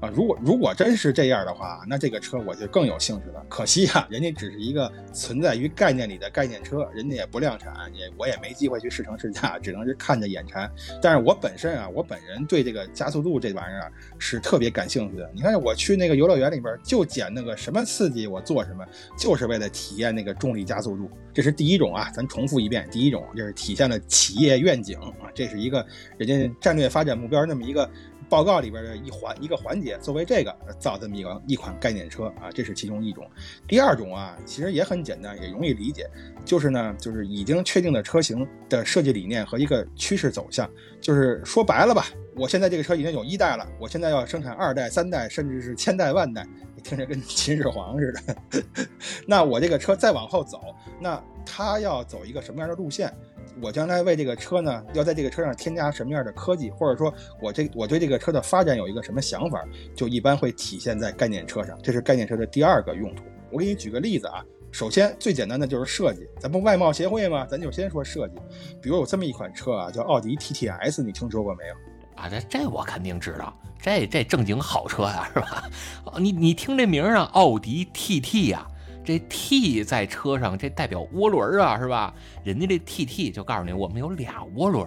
[0.00, 3.44] 啊，如果如果真是这样的话，那这个车我就更有兴趣了。
[3.48, 10.70] 可惜啊，人家只是一个存在于概念里的概念车，人家也不量产，也我也没机会去试乘试驾，只能是看着眼馋。
[11.00, 15.30] 但是我本身啊，我本人对这个加速度这玩意儿啊是特别感兴趣的。
[15.34, 18.84] 你看我去那个游乐园里边就捡那个什么刺激我做什么，
[19.16, 21.10] 就是为了体验那个重力加速度。
[21.34, 25.86] 这是第一种啊，咱重复一遍，第一种就是体现了企业愿景啊，这是一个
[26.18, 27.88] 人家战略发展目标那么一个。
[28.32, 33.30] 报告里边的一环一个环节，作为这个造这么一个一款概念车啊，这是其中一种。
[33.68, 36.08] 第二种啊，其实也很简单，也容易理解，
[36.42, 40.66] 就是呢，就是已经确定的车型的设计理念和一个趋势走向。
[40.98, 46.46] 就是说白了吧，我现在这个车已经有一代了，我现在要生产二代、三代，甚至是千代万代，
[46.82, 48.62] 听着跟秦始皇似的。
[49.28, 53.12] 那我这个车再往后走，那它要走一个什么样的路线？
[53.60, 59.62] 我将来为这个车呢，要在这个车上添加什么样的科技，或者说我这我对这个车的发展有一个什么想法，
[59.94, 61.78] 就一般会体现在概念车上。
[61.82, 63.22] 这是概念车的第二个用途。
[63.50, 67.44] 我给你举个例子啊，首先最简单的就是设计，咱不外贸协会吗？
[67.46, 68.34] 咱就先说设计。
[68.80, 71.74] 比如有这么一款车啊，叫奥迪 TTS，你听说过没有？
[72.16, 75.70] 啊，这这我肯定知道，这这正经好车呀，是吧？
[76.18, 78.66] 你你听这名啊，奥迪 TT 呀。
[79.04, 82.14] 这 T 在车上，这代表涡轮啊，是吧？
[82.44, 84.86] 人家这 TT 就告诉你，我们有俩涡轮。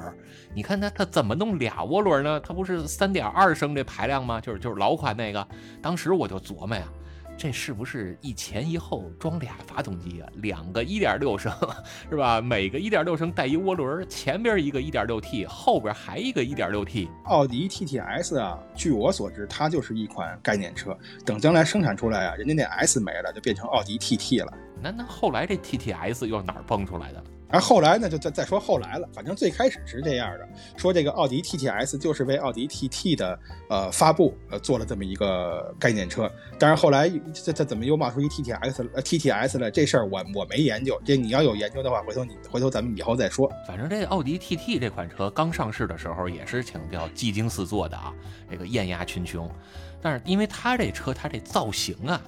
[0.54, 2.40] 你看它它怎么弄俩涡轮呢？
[2.40, 4.40] 它不是三点二升这排量吗？
[4.40, 5.46] 就是就是老款那个。
[5.82, 6.84] 当时我就琢磨呀。
[7.38, 10.30] 这是不是一前一后装俩发动机啊？
[10.36, 11.52] 两个一点六升，
[12.10, 12.40] 是吧？
[12.40, 17.10] 每个一点六升带一涡轮，前边一个一点六 T，后边还一个一点六 T。
[17.26, 20.98] 奥迪 TTS 啊，据我所知，它就是一款概念车。
[21.26, 24.54] 等将来生产出来啊，人家那 S 没了，就变成奥迪 TT 了。
[24.82, 27.24] 那那后来这 TTS 又哪儿蹦出来的？
[27.56, 29.08] 而后来呢，就再再说后来了。
[29.14, 33.40] 反正最开始是这样的，说这个奥迪 TTS 就是为奥迪 TT 的
[33.70, 36.30] 呃发布呃做了这么一个概念车。
[36.60, 39.72] 但是后来这这怎么又冒出一 TTS 呃 TTS 了？
[39.72, 41.02] 这事儿我我没研究。
[41.06, 43.50] 这你要有研究的话，回头你回头咱们以后再说。
[43.66, 48.14] 反正这奥迪 TT 这款车刚上市的时候也是强调技惊四座的啊，
[48.52, 49.50] 这个艳压群雄。
[50.02, 52.22] 但是因为它这车它这造型啊，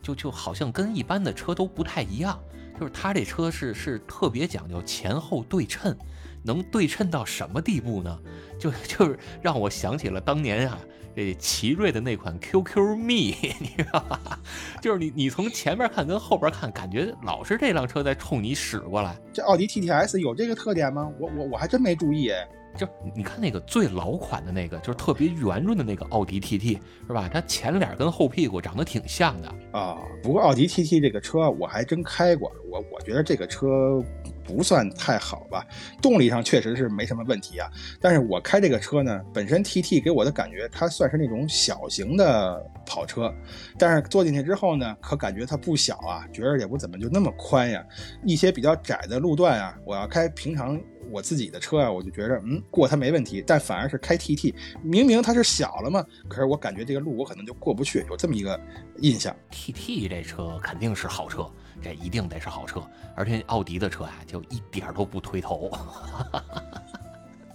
[0.00, 2.40] 就就好像跟一般的车都不太一样。
[2.80, 5.94] 就是它这车是是特别讲究前后对称，
[6.42, 8.18] 能对称到什么地步呢？
[8.58, 10.78] 就 就是让我想起了当年啊，
[11.14, 14.40] 这奇瑞的那款 QQ 蜜，你知道吧？
[14.80, 19.14] 就是你你从前面看跟后边看，感觉老是这辆车在冲你驶过来。
[19.30, 21.06] 这奥迪 TTS 有这个特点吗？
[21.18, 22.48] 我我我还真没注意哎。
[22.76, 27.28] 就你看那个最老款的那个，就是特别圆润的那个奥迪 TT，是吧？
[27.32, 29.98] 它前脸跟后屁股长得挺像的啊。
[30.22, 34.02] 不过奥迪 TT 这个车我还真开过，我我觉得这个车
[34.44, 35.66] 不算太好吧，
[36.00, 37.68] 动力上确实是没什么问题啊。
[38.00, 43.32] 但是我开这个车呢，本身 TT 给我的感觉它算是那种小型的跑车，
[43.78, 47.84] 但是坐进去之后呢，可感觉它不小啊，觉着也不怎么就那么宽呀。
[48.24, 50.80] 一些比较窄的路段啊，我要开平常。
[51.12, 58.60] 我自己的车啊，我就觉着，嗯，过它没问题，但反而是开 TT，明明它是小了嘛，可是我感觉这个路我可能就过不去，有这么一个
[58.98, 59.34] 印象。
[59.50, 61.50] TT 这车肯定是好车，
[61.82, 62.82] 这一定得是好车，
[63.14, 65.70] 而且奥迪的车啊，就一点都不推头。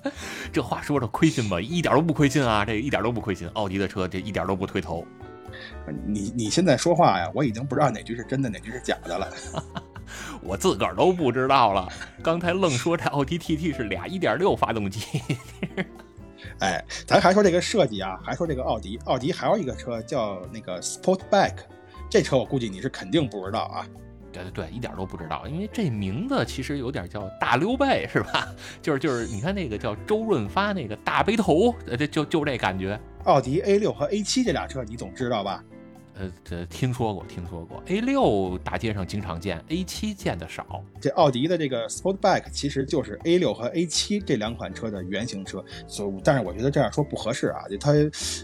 [0.53, 1.59] 这话说的亏心吧？
[1.59, 3.49] 一点都不亏心啊，这一点都不亏心。
[3.53, 5.05] 奥迪的车这一点都不推头。
[6.05, 9.31] 你你现在说话呀，我已经不知道哪句是真的，哪句是假的了。
[10.41, 15.21] 我自个儿都不知道了，刚才愣说这奥迪 TT 是俩1.6发动机。
[16.59, 21.55] 哎，咱还说这个设计啊，还说这个奥迪，奥迪还有一个车叫那个 Sportback，
[22.09, 23.87] 这车我估计你是肯定不知道啊。
[24.43, 28.47] 对对对，一点都不知道，因为这名字其实有点叫大溜背是吧？
[28.81, 32.99] 就 是就是，你看那个叫周润发那个大背头，这就就这感觉。
[33.23, 35.63] 奥迪 A 六和 A 七这俩车你总知道吧？
[36.17, 37.83] 呃，这听说过，听说过。
[37.87, 40.81] A 六大街上经常见，A 七见的少。
[41.01, 47.91] 这奥迪的这个 Sportback 其实就是 A 六和 A 七这两款车的原型车，所但是我觉得这样说不合适啊，就它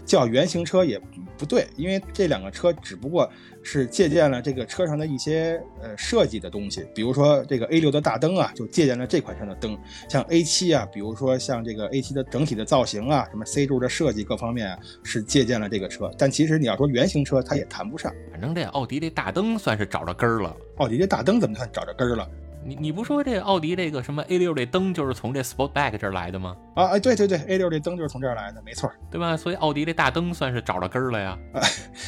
[0.04, 1.00] 叫原型车也
[1.42, 3.28] 不对，因为这两个车只不过。
[3.64, 9.78] 是借鉴了这个车上的一些呃设计的东西，比如说这个 A 六的大灯啊，就借鉴了这款车的灯。
[10.08, 16.10] 像 A 七啊，比如说像这个 A 七的整体的造型啊，什么 C 柱的设计各方面啊，是借鉴了这个车。
[16.18, 18.12] 但其实你要说原型车，它也谈不上。
[18.32, 20.56] 反正这奥迪这大灯算是找着根儿了。
[20.78, 22.28] 奥迪这大灯怎么算找着根儿了？
[22.64, 26.56] 你你不说这奥迪这个什么 A 六这灯就是从这 Sportback 这儿来的吗？
[26.74, 29.36] 啊哎对对对，A 六这灯就是从这儿来的，没错，对吧？
[29.36, 31.36] 所以奥迪这大灯算是找着根儿了呀。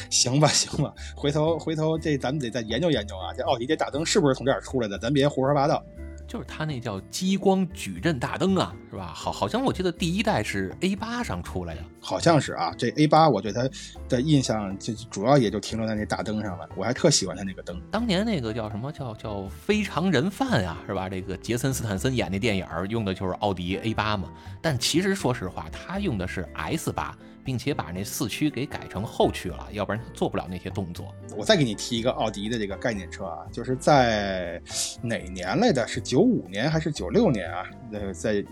[0.09, 4.97] 行吧行吧，回头回头这咱们得再研究研究啊，这奥迪这大灯是不是从这儿出来的？
[4.97, 5.83] 咱别胡说八道。
[6.27, 9.11] 就是它那叫激光矩阵大灯啊，是吧？
[9.15, 12.73] 好，好像我记得第一代是 A 八上出来的，好像是啊。
[12.77, 13.67] 这 A 八我对它
[14.09, 17.79] 的印象就主要也就停留在那大灯上了，我还特喜欢它那个灯。
[17.91, 21.07] 当年那个叫什么叫叫非常人贩啊，是吧？
[21.09, 24.29] 这个杰森斯坦森演那电影用的就是奥迪 A 八嘛。
[24.61, 27.15] 但其实说实话，他用的是 S 八。
[27.45, 31.13] 并且把那四驱给改成后驱了，要不然它做不了那些动作。
[31.37, 34.59] 我再给你提一个奥迪的这个概念车啊，就是在
[34.99, 35.87] 哪年来的？
[35.87, 37.63] 是九五年还是九六年啊？
[37.93, 38.43] 呃，在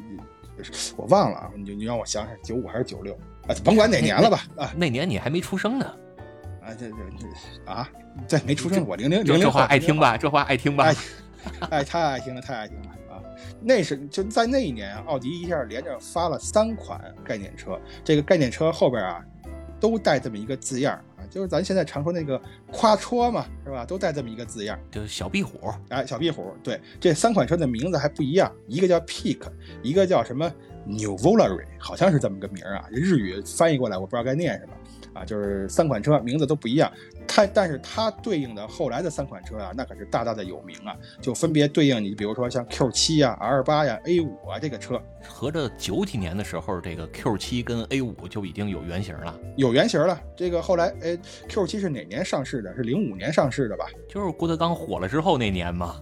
[0.96, 3.56] 我忘了啊，你你让我想想，九五还是九六啊？
[3.64, 4.72] 甭管哪年了吧啊？
[4.78, 5.86] 那年你还没出生呢。
[6.62, 7.90] 啊，这这这啊，
[8.28, 9.42] 这，没出生，我零零零零。
[9.42, 10.16] 这话爱听吧？
[10.16, 10.94] 这话爱听吧？
[11.72, 12.90] 哎， 太爱听了，太爱听了。
[13.62, 19.24] 那是就在那一年啊，奥迪一下连着发了三款概念车，这个概念车后边啊，
[19.80, 23.86] 都带这么一个字样啊，就是咱现在常说那个夸戳嘛，是吧？
[23.86, 25.72] 都带这么一个字样，就是小壁虎。
[25.90, 26.54] 哎，小壁虎。
[26.64, 29.42] 对，这三款车的名字还不一样，一个叫 Peak，
[29.82, 30.52] 一个叫什么
[30.86, 32.86] New Volare，好像是这么个名儿啊。
[32.92, 34.74] 日语翻译过来我不知道该念什么
[35.14, 36.92] 啊，就是三款车名字都不一样。
[37.28, 50.20] 它，但是它对应的后来的三款车啊，那可是大大的有名啊，就分别对应你，比如说像 Q 七呀、R 八呀、A 五啊这个车，合着九几年的时候，这个 Q 七跟 A 五就已经有原型了，有原型了。
[50.36, 52.76] 这个后来，哎，Q 七是哪年上市的？
[52.76, 53.86] 是零五年上市的吧？
[54.10, 55.96] 就是郭德纲火了之后那年嘛。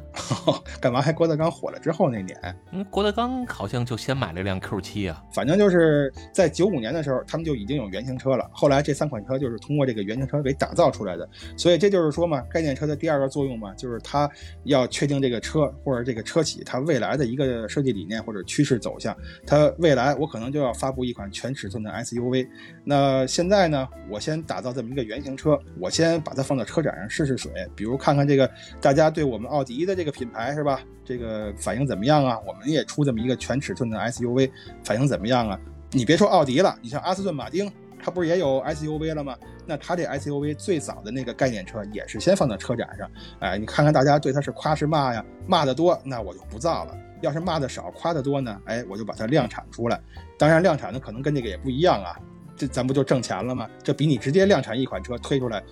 [0.80, 2.60] 干嘛还郭德纲火了之后那年？
[2.72, 5.24] 嗯，郭德纲好像就先买了辆 Q 七啊。
[5.34, 8.50] 反正就是在九五年的时候，他们就已经有原型车了。
[8.52, 11.28] 后来这三款车就是通过这个原型车给打造出来的。
[11.58, 14.30] 所以这就是说嘛，概念车的第二个作用嘛，就是它
[14.66, 19.18] 要确定这个车或者这个车企它未来的一个设计理念或者趋势走向。
[19.48, 22.48] 它未来我可能就要发布一款全尺寸的 SUV。
[22.84, 28.48] 那现在呢，我先打造这么一个原型车，我先把它放到车展上试试水，比如看看这个
[28.80, 30.80] 大家对我们奥迪的这个品牌是吧？
[31.04, 32.38] 这个反应怎么样啊？
[32.46, 34.50] 我们也出这么一个全尺寸的 SUV，
[34.84, 35.60] 反应怎么样啊？
[35.94, 37.70] 你别说奥迪了，你像阿斯顿马丁，
[38.04, 39.38] 它不是也有 SUV 了吗？
[39.66, 45.24] 那它这 SUV 最早的那个概念车也是先放到车展上，哎，你看看大家对它是夸是骂呀？
[45.48, 50.00] 骂的多，那我就不造了；要是骂的少，夸的多呢，哎，我就把它量产出来。
[50.38, 52.20] 当然，量产的可能跟这个也不一样啊，
[52.56, 53.70] 这咱不就挣钱了吗？
[53.84, 55.64] 这比你直接量产一款车推出来，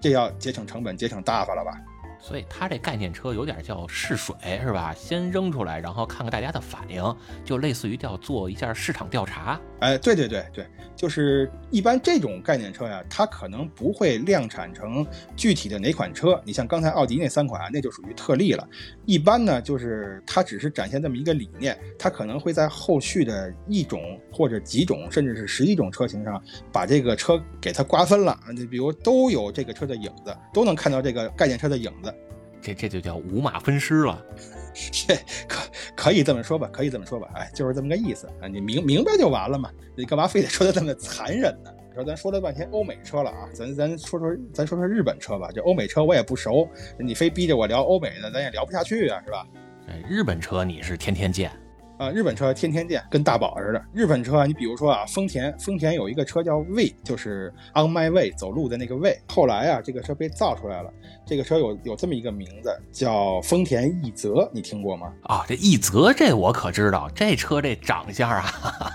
[0.00, 1.72] 这要节省成本、节省大发了吧？
[2.20, 4.94] 所以它这概念车有点叫试水，是吧？
[4.94, 9.60] 先扔出来，然后看看大家的反应，就类似于叫做一下市场调查。
[9.80, 10.66] 哎，对对对对，
[10.96, 15.06] 就是一般这种概念车呀，它可能不会量产成
[15.36, 16.40] 具体的哪款车。
[16.44, 18.68] 你像刚才奥迪那三款啊，那就属于特例了。
[19.06, 26.42] 一般呢，就是它只是展现这么一个理念，它可能会在后续的一种或者几种，甚至是十几种车型上，
[26.72, 28.36] 把这个车给它瓜分了。
[28.52, 32.12] 你比如都有这个车的影子，都能看到这个概念车的影子。
[32.60, 34.24] 这这就叫五马分尸了，
[34.92, 35.14] 这
[35.48, 36.68] 可可以这么说吧？
[36.72, 37.28] 可以这么说吧？
[37.34, 38.48] 哎，就是这么个意思啊！
[38.48, 39.70] 你明明白就完了嘛？
[39.96, 41.70] 你干嘛非得说的这么残忍呢？
[41.94, 45.50] 说咱说了半天欧美车了啊，咱咱说说咱说说日本车吧。
[45.52, 49.46] 这欧美车我也不熟，你非逼着我聊欧美的，咱也聊不下去啊，是吧？
[49.88, 51.50] 哎，日本车你是天天见。
[51.98, 53.84] 啊，日本车天天见，跟大宝似的。
[53.92, 59.18] 日本车，你比如说啊，丰田，丰田有一个车叫 V，就是 On My Way，走路的那个 V。
[59.26, 60.92] 后来啊，这个车被造出来了，
[61.26, 65.12] 这个车有有这么一个名字，叫丰田奕泽，你听过吗？
[65.24, 68.44] 啊，这奕泽这我可知道，这车这长相啊，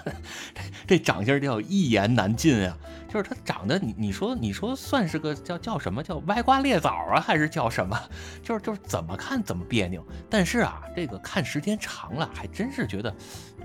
[0.56, 2.78] 这这长相叫一言难尽啊。
[3.14, 7.96] 就是它长得，你你说你说算是个叫叫什么叫歪瓜裂枣啊，还是叫什么？
[8.42, 10.04] 就是就是怎么看怎么别扭。
[10.28, 13.14] 但是啊，这个看时间长了，还真是觉得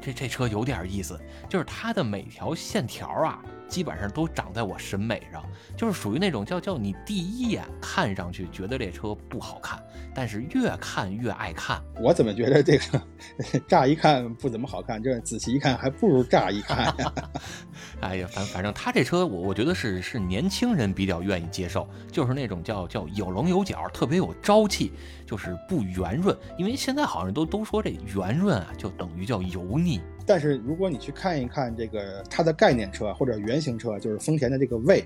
[0.03, 1.19] 这这车有点意思。
[1.49, 3.43] 就是它的每条线条啊。
[3.69, 5.45] 基本上都长在我审美上，
[5.77, 9.79] 就是属于那种叫叫你第一眼看上去觉得这车不好看，
[10.19, 11.81] 但是越看越爱看。
[12.01, 13.01] 我怎么觉得这个
[13.69, 17.13] 乍一看不怎么好看，这仔细一看还不如乍一看呀？
[18.03, 24.91] 哎呀，反反正他这车我我觉得是是年轻人比较愿意接受，就是那种叫叫有棱有角，特别有朝气，
[25.29, 26.35] 就是不圆润。
[26.57, 30.01] 因为现在好像都都说这圆润啊，就等于叫油腻。
[30.27, 35.03] 但是如果你去看一看这个它的概念车或者原型车，就是丰田的这个魏，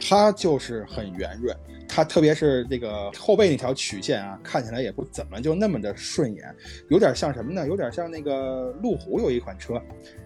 [0.00, 1.56] 它就是很圆润，
[1.88, 6.52] 它特别是这个后背那条曲线啊，看起来也不怎么就那么的顺眼，
[6.88, 7.66] 有点像什么呢？
[7.68, 9.80] 有点像那个路虎有一款车，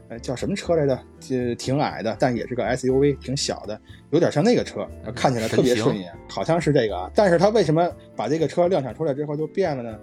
[0.08, 0.98] 呃，叫什么车来着？
[1.20, 3.80] 就挺矮的，但也是个 SUV，挺小的，
[4.10, 7.10] 有点像那个车，看起来特别顺眼，好像是这个啊。
[7.14, 9.98] 但是它为什么把这个车量产出来之后就变了呢？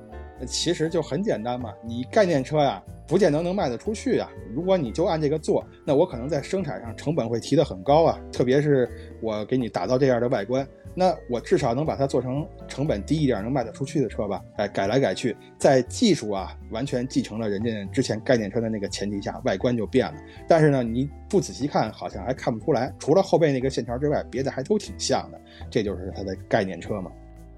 [0.45, 2.81] 其实就很简单嘛，你概念车呀。
[3.07, 4.27] 不见得能卖得出去啊！
[4.51, 8.19] 如果你就按这个做，那我可能在生产上成本会提得很高啊。
[8.33, 8.89] 特别是
[9.21, 14.41] 我给你打造这样的外观，那我至少能把它做成成本低一点、能卖得出去的车吧？
[14.55, 20.17] 哎，改来改去，在技术啊完全继承了人家之前概念车的那个前提下，外观就变了。
[20.47, 25.41] 但是呢，你不仔细看，好像还看不出来，除了后背那个线条之外，别的还都挺像的。
[25.69, 27.11] 这就是它的概念车嘛。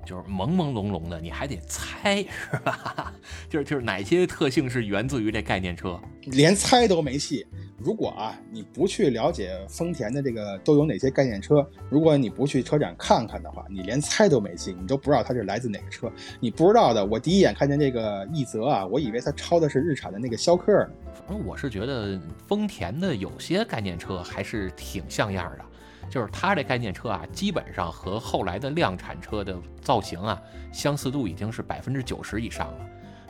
[0.07, 3.13] 就是朦朦胧胧的，你还得猜 是吧？
[3.49, 7.45] 就是就是哪些特性是源自于这概念车，连猜都没戏。
[7.77, 11.55] 如果啊你不去了解丰田的这个都有哪些概念车，
[11.89, 16.09] 如果你不去车展看看的话，你连猜都没戏，你都不知道它是来自哪个车。
[16.39, 20.89] 你不知道的，我第一眼看见这个奕泽啊，我以为它抄的是日产的那个逍客呢。
[21.13, 25.65] 反正我是觉得丰田的有些概念车还是挺像样的。
[26.09, 30.41] 就是它这概念车啊，基本上和后来的量产车的造型啊，
[30.71, 32.85] 相似度已经是百分之九十以上了。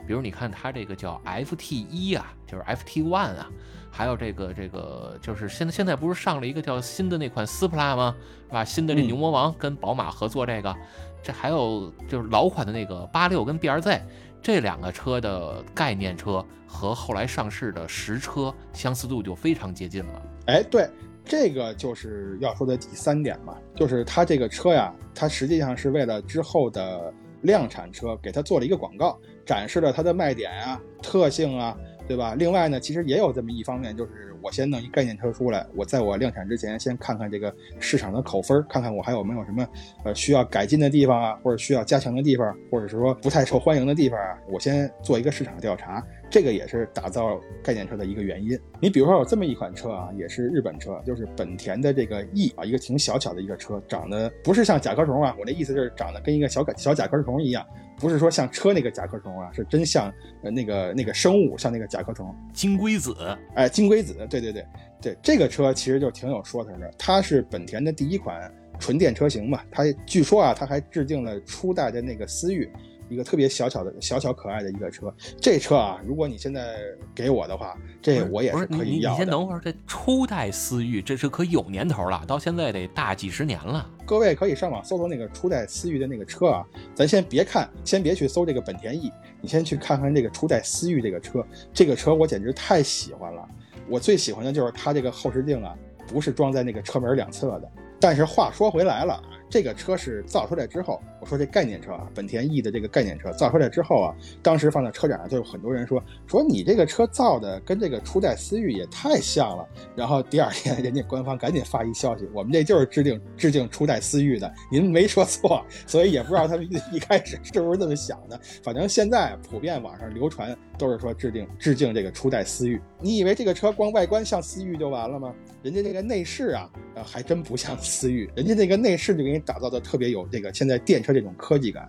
[0.06, 3.46] 比如你看它这个叫 FT 一啊，就是 FT One 啊，
[3.90, 8.16] 还有这个这个就是现在现在不是上了一个叫新的那款斯普拉吗？
[8.46, 8.64] 是吧？
[8.64, 10.74] 新的这牛魔王跟宝马合作这个，
[11.22, 14.00] 这还有就是老款的那个八六跟 BRZ
[14.40, 20.22] 这两个车的概念车和后来上市的实车相似度就非常接近了。
[20.46, 20.88] 哎，对。
[21.28, 27.12] 这个就是要说的第三点嘛，就是它这个车呀，它实际上是为了之后的
[27.42, 31.76] 量产车给它做了一个广告，展示了它的卖点啊、特性啊，
[32.08, 32.34] 对吧？
[32.34, 39.68] 另外呢，其实也有这么一方面，就是我先弄一概念车出来，我在我量产之前，先看看这个市场的口分，看看我还有没有什么
[40.04, 48.58] 呃需要改进的地方啊，或者需要加强的地方，或者是说不太受欢迎的地方啊，我先做一个市场调查，这个也是打造概念车的一个原因。
[48.80, 57.62] 你比如说有这么一款车啊，也是日本车，就是本田的这个 E 啊，一个挺小巧的一个车，长得不是像甲壳虫啊，我的意思就是长得跟一个小小甲壳虫一样。
[57.98, 63.16] 不是说像车那个甲壳虫啊，是真像呃那个那个生物，像那个甲壳虫金龟子，
[63.54, 64.64] 哎，金龟子，对对对
[65.00, 72.70] 对，这个车其实就挺有说头的，它是本田的第一款纯电车型嘛，它据说啊，它还致敬了初代的那个思域。
[73.08, 76.76] 一个特别小巧的小巧可爱的一个车，这车啊，如果你现在
[77.14, 79.18] 给我的话，这我也是可以要的。
[79.18, 83.88] 你先等会儿，这初代思域，这是可有年头了，到现在得大几十年了。
[84.04, 93.48] 各位可以上网搜搜那个初代思域的那个车啊，咱先别看，先别去搜这个本田 E，你先去看看这个初代思域这个车，这个车我简直太喜欢了。
[93.88, 95.74] 我最喜欢的就是它这个后视镜啊，
[96.06, 97.70] 不是装在那个车门两侧的。
[98.00, 99.22] 但是话说回来了。
[99.50, 109.66] 这个车是造出来之后，我说这概念车啊，本田 E 的这个概念车造出来之后啊，当时放在车展上就有很多人说说你这个车造的跟这个初代思域也太像了。
[109.96, 115.64] 然后第二天人家官方赶紧发一消息，我们这就是致敬致敬初代思域的，您没说错。
[115.86, 122.80] 所以也不知道他们一开始是不是这么想的，反正现在普遍网上流传都是说致敬致敬这个初代思域。
[123.00, 125.34] 你以为这个车光外观像思域就完了吗？
[125.62, 131.86] 人家这个内饰啊，呃，还真不像思域，人家那个内饰就给你打造的特别有这个现在电车这种科技感，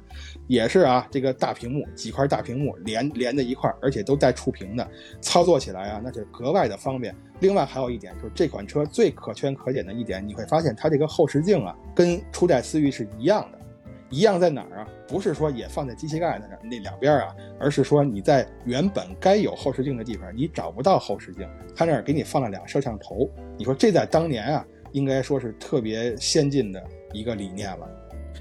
[0.48, 4.90] 也是啊，这个大屏幕几块大屏幕连连在一块，而且都带触屏的，
[5.22, 7.16] 操作起来啊，那是格外的方便。
[7.40, 13.60] 另外还有一点就是这款车最可圈可点的一点，你会发现它这个后视镜啊，跟初代思域是一样的。
[14.12, 14.79] 一样在哪儿？
[15.10, 23.28] 不是说也放在机器盖那那两边啊，而是说你在原本该有后视镜的地方，你找不到后视镜，它那儿给你放了俩摄像头。
[23.58, 26.82] 你说这在当年啊，应该说是特别先进的
[27.12, 27.90] 一个理念了。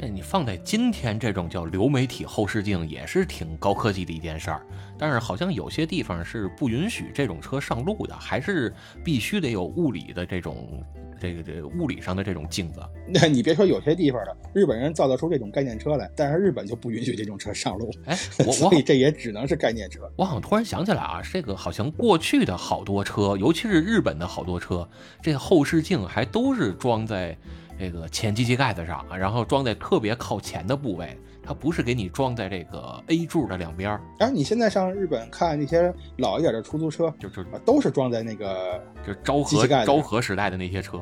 [0.00, 4.64] 这你放在今天，这种叫流媒体后视镜也是挺高科技的一件事儿。
[4.96, 8.72] 但是好像有些地方是不允许这种车上路的，还是
[9.02, 10.82] 必须得有物理的这种。
[11.20, 12.80] 这个这个物理上的这种镜子，
[13.12, 17.90] 那你别说有些地方了，日本人造得出这种概念车来，但是日本就不允许这种车上路。
[18.04, 20.08] 哎，我 所以这也只能是概念车。
[20.14, 24.88] 我好像突然想起来啊，这个好像过去的好多车，尤其是日本的好多车，
[25.20, 27.36] 这后视镜还都是装在
[27.78, 31.16] 这个前机器盖子上，然后装在特别靠前的部位。
[31.40, 40.98] 它不是给你装在这个 A 柱的两边儿，然后你现在上日本看那些老一点的出租车，就就都是装在那个就昭和昭和时代的那些车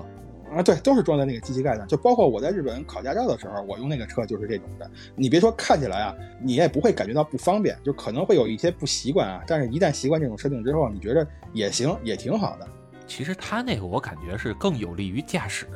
[0.55, 1.85] 啊，对，都是装在那个机器盖上。
[1.89, 4.89] 就包括我在日本考驾照的时候，我用那个车就是这种的。
[5.17, 12.69] 你别说看起来啊，你也不会感觉到不方便，就可能会有一些不习惯啊，但是一旦习惯这种设定之后，你觉得也行，也挺好的。
[13.07, 15.67] 其实它那个我感觉是更有利于驾驶，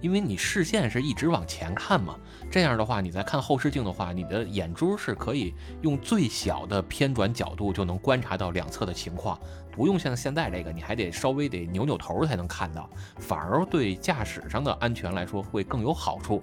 [0.00, 2.16] 因为你视线是一直往前看嘛。
[2.50, 9.38] 这样的话，你在看后视镜的话，你的眼珠是可以用最小的偏转角度就能观察到两侧的情况，
[9.70, 16.42] 不用像现在这个，你还得稍微得扭扭头才能看到，反而对驾驶上的安全来说会更有好处。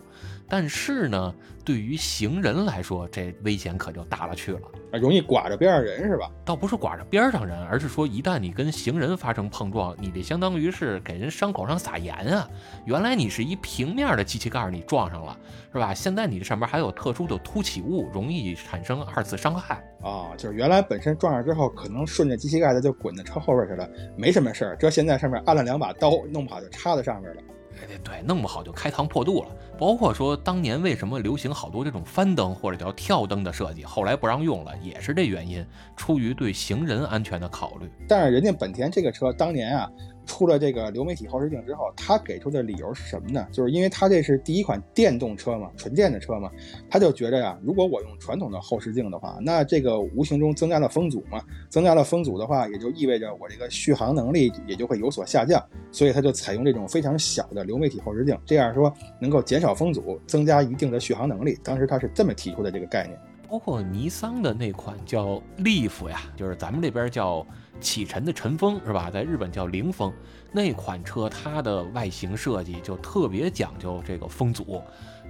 [0.49, 1.33] 但是呢，
[1.65, 4.61] 对于行人来说，这危险可就大了去了。
[4.91, 6.31] 啊，容易刮着边上人是吧？
[6.45, 12.47] 倒不是刮着边上人，而是说一旦你跟行人发生碰撞，你这相当于是给人伤口上撒盐啊！
[12.85, 15.37] 原来你是一平面的机器盖，你撞上了，
[15.73, 15.93] 是吧？
[15.93, 20.31] 现在你这上面还有特殊的凸起物，容易产生二次伤害啊！
[20.37, 24.77] 就是原来本身撞上之后，可能顺着机器盖子就滚到车后边去了，没什么事儿。
[24.77, 27.41] 这现在上面安了两把刀，弄不好就插在上面了。
[27.85, 29.49] 对对，弄不好就开膛破肚了。
[29.77, 35.65] 包括说当年为什么流行好多这种翻灯或者叫跳灯的设计，后来不让用了，也是这原因，
[35.95, 37.89] 出于对行人安全的考虑。
[38.07, 39.91] 但是人家本田这个车当年啊。
[40.27, 43.47] 出了这个流媒体后视镜之后，他给出的理由是什么呢？
[43.51, 46.51] 就是因为他这是第一款电动车嘛，纯电的车嘛，
[46.89, 61.57] 他就觉得呀，如果我用传统的后视镜的话，那这个无形中增加了风阻嘛，增加了风阻的话，也就意味着我这个续航能力也就会有所下降，所以他就采用这种非常小的流媒体后视镜，这样说能够减少风阻，增加一定的续航能力。
[61.63, 63.17] 当时他是这么提出的这个概念。
[63.49, 67.47] 包括尼桑的那款叫 Leaf 呀，就是咱们这边叫
[67.79, 69.09] 启辰的晨风是吧？
[69.11, 70.11] 在日本叫凌风
[70.51, 74.81] 那款车，它的外形设计就特别讲究这个风阻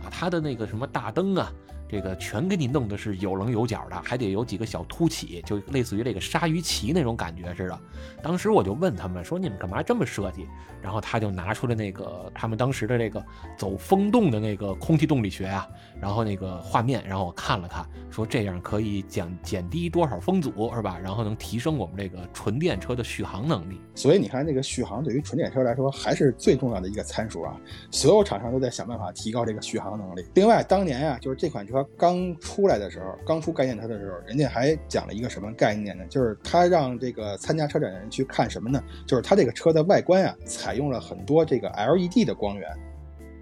[0.04, 1.52] 啊，它的那个什么大灯啊，
[1.90, 7.80] 这个全给你弄的是有棱有角的，还得有几个小凸起，就类似于这个鲨鱼鳍那种感觉似的。
[8.22, 10.48] 当时我就问他们说：“你们干嘛这么设计？”
[10.82, 13.24] 然后他就拿出了那个他们当时的这个
[13.58, 15.68] 走风洞的那个空气动力学啊，
[16.00, 20.98] 然后那个画面，然后我看了看，说这样可以减减低多少风阻是吧？
[21.02, 23.82] 然后能提升我们这个纯电车的续航能力。
[23.96, 27.60] 所以你看，这个续航对于纯电车来说还是最重要的一个参数啊。
[27.92, 30.24] 所有厂商都在想办法提高这个续航能力。
[30.36, 36.04] 另外，当年啊，就是这款车刚出来的时候，刚出概念车的时候，人家还讲了一个什么概念呢？
[36.10, 38.84] 就是他让这个参加车展的人去看什么呢？
[39.06, 42.70] 就是他这个车的外观啊，采用了很多这个 LED 的光源。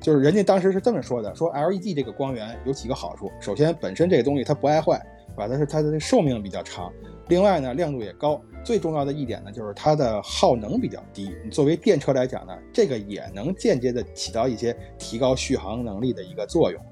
[0.01, 3.31] 就是人家当时是这么说的：说 LED 这个光源有几个好处。
[3.39, 5.47] 首先，本身这个东西它不爱坏，是吧？
[5.47, 6.91] 它是它的寿命比较长。
[7.27, 8.39] 另外呢，亮度也高。
[8.63, 11.35] 最重要的一点呢，就是它的耗能比较低。
[11.43, 16.83] 你作为电车来讲呢，这个也能间接的起到一些提高续航能力的一个作用。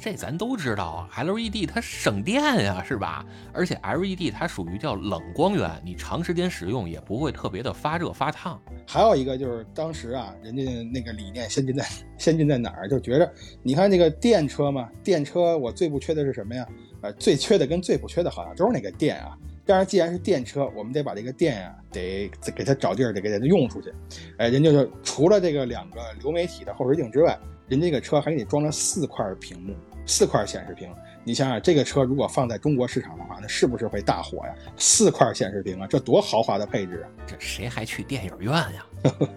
[0.00, 3.24] 这咱都知道啊，LED 它省电呀，是吧？
[3.52, 8.60] 而且 LED 它属于叫冷光源，你长时间使用也不会特别的发热发烫。
[8.86, 11.86] 还有一个就是当时啊，人家那个理念先进在
[12.16, 12.88] 先进在哪儿？
[12.88, 13.30] 就觉着，
[13.62, 16.66] 你看那个电车嘛，电车我最不缺的是什么呀？
[17.02, 19.36] 呃，最缺的跟最不缺的好像都是那个电啊。
[19.66, 23.92] 但是，既然是电车，我们得把这个电呀，得给它找地儿，得给它用出去。
[24.38, 27.38] 哎，人家就除了这个两个流媒体的后视镜之外，
[27.68, 29.74] 人家这个车还给你装了四块屏幕，
[30.10, 30.92] 四块显示屏。
[31.22, 34.54] 你想想，这个车如果放在中国市场的话，那是不是会大火呀？
[34.76, 37.08] 四块显示屏啊，这多豪华的配置啊！
[37.28, 38.84] 这谁还去电影院呀？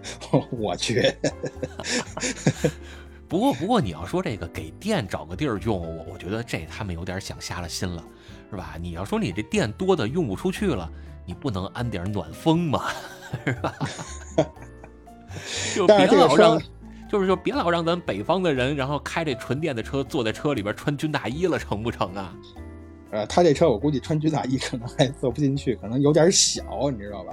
[0.50, 1.14] 我去。
[3.28, 8.02] 不过，不过你要说这个给电找个地儿用，我我觉得这他们有点想瞎了心了。
[8.50, 8.76] 是吧？
[8.80, 10.90] 你要说你这电多的用不出去了，
[11.24, 12.84] 你不能安点暖风吗？
[13.44, 13.74] 是吧？
[15.74, 16.60] 就别老让，
[17.14, 22.36] 就是说别老让咱北方的人，然后开这纯电的车，坐在车里边穿军大衣了，成不成啊？
[23.12, 27.32] 呃，他这车我估计穿军大衣可能还坐不进去，可能有点小，你知道吧？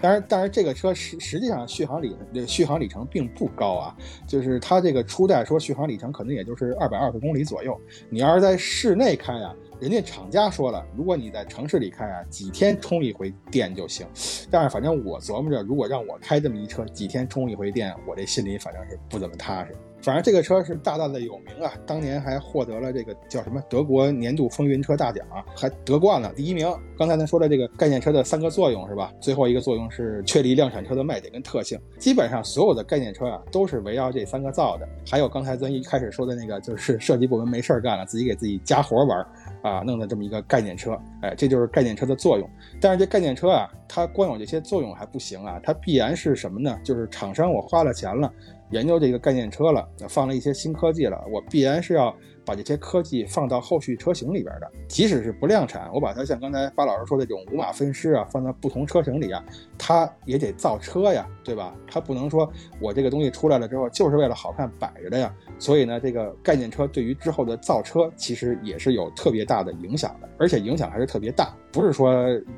[0.00, 2.12] 当然，但是这个车实实际上续航里
[2.44, 7.80] 续航里程并不高啊，就是它这个初代说续航里程可能也就是二百二十公里左右。
[8.08, 9.54] 你要是在室内开啊。
[9.80, 14.06] 人家厂家说了，如果你在城市里开啊，几天充一回电就行。
[14.50, 19.74] 但是反正我琢磨着，如果让我开这么一车，几天充一回电，我这心里反正是不怎么踏实。
[20.02, 26.66] 反正这个车是大大的有名啊，当年还获得了这个叫什么德国年度风云车大奖啊，还得冠了第一名。
[26.96, 29.12] 刚才咱说的这个概念车的三个作用是吧？
[29.20, 31.78] 最后一个作用是确立量产车的卖点跟特性。
[31.98, 34.88] 基本上所有的概念车啊，都是围绕这三个造的。
[35.06, 39.26] 还有刚才咱一开始说的那个，就是设计部门没事干了，自己给自己加活玩
[39.62, 40.98] 啊，弄的这么一个概念车。
[41.22, 42.48] 哎，这就是概念车的作用。
[42.80, 46.78] 但是这概念车啊，它光有这些作用还不行啊，它必然是什么呢？
[46.82, 48.32] 就是厂商我花了钱了。
[48.70, 52.14] 研究这个概念车了，放了一些新科技了，我必然是要
[52.44, 54.70] 把这些科技放到后续车型里边的。
[54.88, 59.44] 即使是不量产，我把它像刚才巴老师说的这种五马分尸啊，放到不同车型里啊，
[59.76, 61.74] 它也得造车呀，对吧？
[61.90, 62.50] 它不能说
[62.80, 65.34] 我这个东西出来了之后就是为了好看摆着的呀。
[65.58, 72.12] 所以呢，这个概念车对于之后的造车其实也是有特别大的影响的，而且影响还是特别大，不是说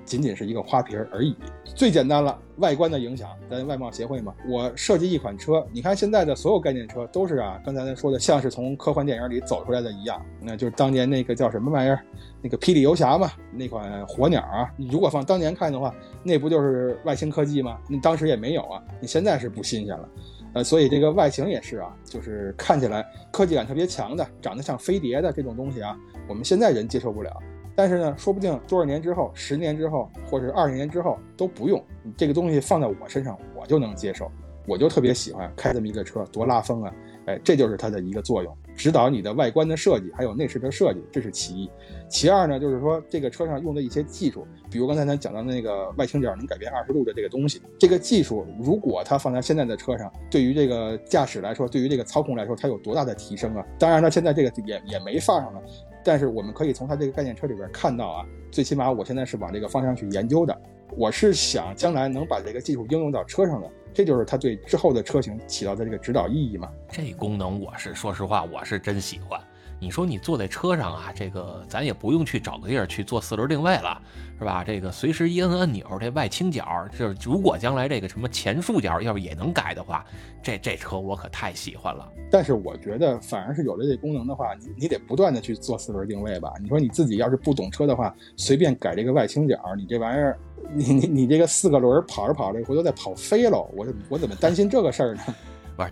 [0.05, 1.37] 仅仅是一个花瓶而已。
[1.75, 12.05] 最简单了，外观的影响，咱外贸协会嘛，我设计一款车，你看现在的所有概念车都是啊，刚才咱说的像是从科幻电影里走出来的一样，那就是当年那个叫什么玩意儿，
[12.43, 17.79] 那个霹雳游侠嘛，那款火鸟啊，你如果放当年看的话，那不就是外星科技吗？
[17.89, 20.09] 你当时也没有啊，你现在是不新鲜了。
[20.55, 25.97] 呃，所以这个外形也是啊，就是看起来科技感特别强的，长得像飞碟的这种东西啊，
[26.29, 27.35] 我们现在人接受不了。
[27.75, 31.83] 但是呢，说不定多少年之后，十年之后，或者二十年之后都不用
[32.17, 34.31] 这个东西放在我身上，我就能接受，
[34.67, 36.95] 我就特别喜欢开这么一个车，多拉风啊！
[37.27, 38.57] 哎，这就是它的一个作用。
[38.75, 41.71] 指导你的外观的设计，还有内饰的设计，这是其一。
[42.09, 53.65] 其二呢，就是说这个车上用的一些技术，比如刚才咱讲到那个外倾角能改变二十度的这个东西，这个技术如果它放在现在的车上，对于这个驾驶来说，对于这个操控来说，它有多大的提升啊？
[53.79, 55.63] 当然了，现在这个也也没放上了，
[56.05, 60.57] 但是我们可以从它这个概念车里边看到啊，最起码我现在是往这个方向去研究的，
[60.97, 63.71] 我是想将来能把这个技术应用到车上的。
[63.95, 66.69] 这就是它对之后的车型起到的这个指导意义嘛？
[66.91, 69.41] 这功能我是说实话，我是真喜欢。
[69.79, 74.01] 你说你坐在车上啊，这个咱也不用去找个地儿去做四轮定位了，
[74.39, 74.63] 是吧？
[74.65, 80.05] 这个随时一摁按钮，这外倾角，就是如果将来这个什么前束角要是也能改的话，
[80.41, 82.09] 这这车我可太喜欢了。
[82.31, 86.53] 但是我觉得反而是有了这功能的话，你你得不断的去做四轮定位吧？
[86.63, 90.39] 你说你自己要是不懂车的话，随便改这个外倾角，你这玩意儿，
[90.75, 95.23] 你你你这个四个轮跑着跑着回头再跑飞了，我我怎么担心这个事儿呢？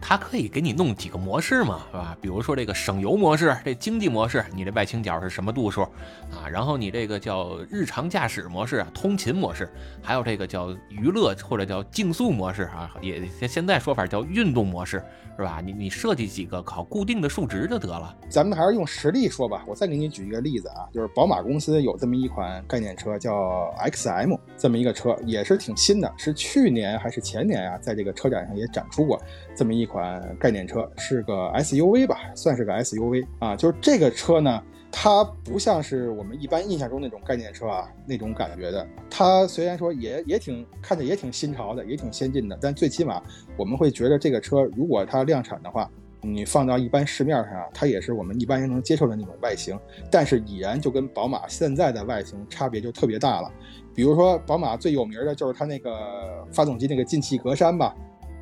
[0.00, 2.16] 它可以给你弄几个模式嘛，是吧？
[2.20, 5.82] 比如说这个省油模式，这经济模式，你这外倾角是什么度数
[6.30, 6.48] 啊？
[6.50, 9.68] 然后你这个叫日常驾驶模式，通勤模式，
[10.02, 15.02] 还有这个叫娱乐或者叫竞速模式啊，也现在说法叫运动模式，
[15.36, 15.60] 是吧？
[15.64, 18.14] 你你设计几个考固定的数值就得了。
[18.28, 19.64] 咱们还是用实例说吧。
[19.66, 29.20] 我再给你举一个例子啊，就是宝马公司有这么一款概念车叫 XM，这么一个车也是挺新的，是去年还是前年啊，在这个车展上也展出过。
[29.60, 33.54] 这么一款概念车是个 SUV 吧，算是个 SUV 啊。
[33.54, 38.88] 就是这个车呢，它不像是我们一般印象中那种概念车啊那种感觉的。
[39.10, 43.22] 它虽然说也也挺看着也挺新潮的，也挺先进的，但最起码
[43.58, 45.90] 我们会觉得这个车如果它量产的话，
[46.22, 49.78] 你放到一般市面上啊，它也是我们一般人能接受的那种外形。
[50.10, 53.52] 但是已然就跟宝马现在的外形差别就特别大了。
[53.94, 57.94] 比如说宝马最有名的就是它那个发动机那个进气格栅吧。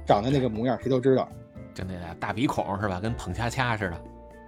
[0.08, 1.28] 长得那个模样，谁都知道，
[1.74, 2.98] 就那俩大鼻孔是吧？
[2.98, 4.00] 跟捧恰恰似的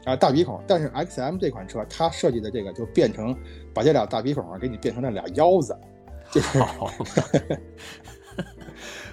[0.07, 0.59] 啊，大鼻孔。
[0.67, 3.37] 但是 X M 这款车，它设计的这个就变成
[3.75, 5.79] 把这俩大鼻孔啊，给你变成了俩腰子，
[6.33, 6.59] 就是。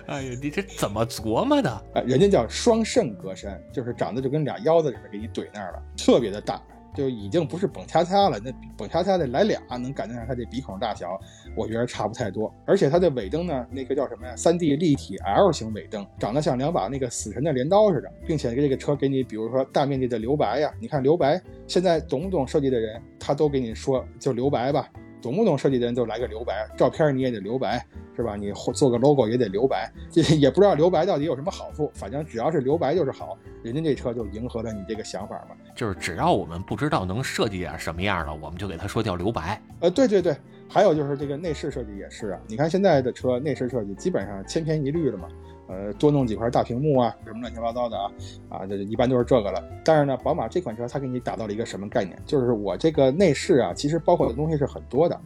[0.07, 1.69] 哎呀，你这怎么琢磨的？
[1.69, 6.61] 啊，人家叫双肾格栅，就是长得就跟俩腰子似的，给你怼那儿了，特别的大。
[6.97, 11.15] 就已经不是蹦恰恰了，那蹦恰恰的来俩能感觉上它这鼻孔大小，
[11.55, 12.51] 我觉得差不太多。
[12.65, 14.35] 而且它的尾灯呢，那个叫什么呀？
[14.35, 24.89] 三 D 立体 L 型尾灯，长得像两把那个死神的镰刀似的，并且这个车给你，比如说大面积的留白呀，你看留白，现在懂不懂设计的人，他都给你说就留白吧。
[25.21, 28.35] 懂不懂设计的人就来个留白，照片你也得留白，是吧？
[28.35, 33.37] 你做个 logo 也得留白，这 也不知道留白到底有什么好处，反正只要是留白就是好。
[33.63, 39.61] 人家这车就迎合了你这个想法嘛，就是只要我们不知道能设计点什么样的，我们就给他说叫留白。
[39.81, 40.35] 呃，对对对，
[40.69, 45.27] 还有就是这个内饰设计也是啊，你看现在的车内饰设计基本上千篇一律了嘛。
[45.67, 48.11] 呃，多弄几块大屏幕啊，什么乱七八糟的啊，
[48.49, 49.61] 啊，这一般都是这个了。
[49.83, 52.17] 但是呢，宝马这款车它给你打造了一个什么概念？
[52.25, 55.19] 就是我这个内饰啊，其实包括的东西是很多的，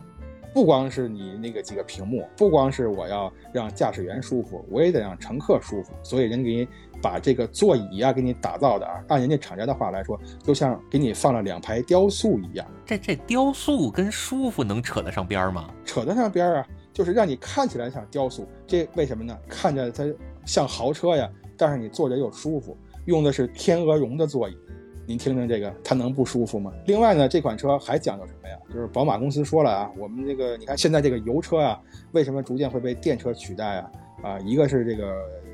[0.53, 5.93] 不光是你那个几个屏幕，不光是我要让驾驶员舒服，我也得让乘客舒服。
[6.01, 6.67] 所以人给你
[7.01, 12.65] 把这个座椅啊给你打造的啊，按人家厂家的话来说，就像给你放了两排雕塑一样。
[12.83, 15.69] 这这雕塑跟舒服能扯得上边吗？
[15.85, 18.47] 扯得上边啊，就是让你看起来像雕塑。
[18.65, 19.37] 这为什么呢？
[19.47, 20.03] 看着它。
[20.45, 22.75] 像豪车呀，但是你坐着又舒服，
[23.05, 24.57] 用的是天鹅绒的座椅，
[25.05, 26.71] 您听听这个，它能不舒服吗？
[26.85, 28.55] 另外呢，这款车还讲究什么呀？
[28.73, 31.79] 就是宝马公司说了啊，我们这个你看现在这个油车啊，
[32.11, 33.91] 为什么逐渐会被电车取代啊？
[34.23, 35.13] 啊，一个是这个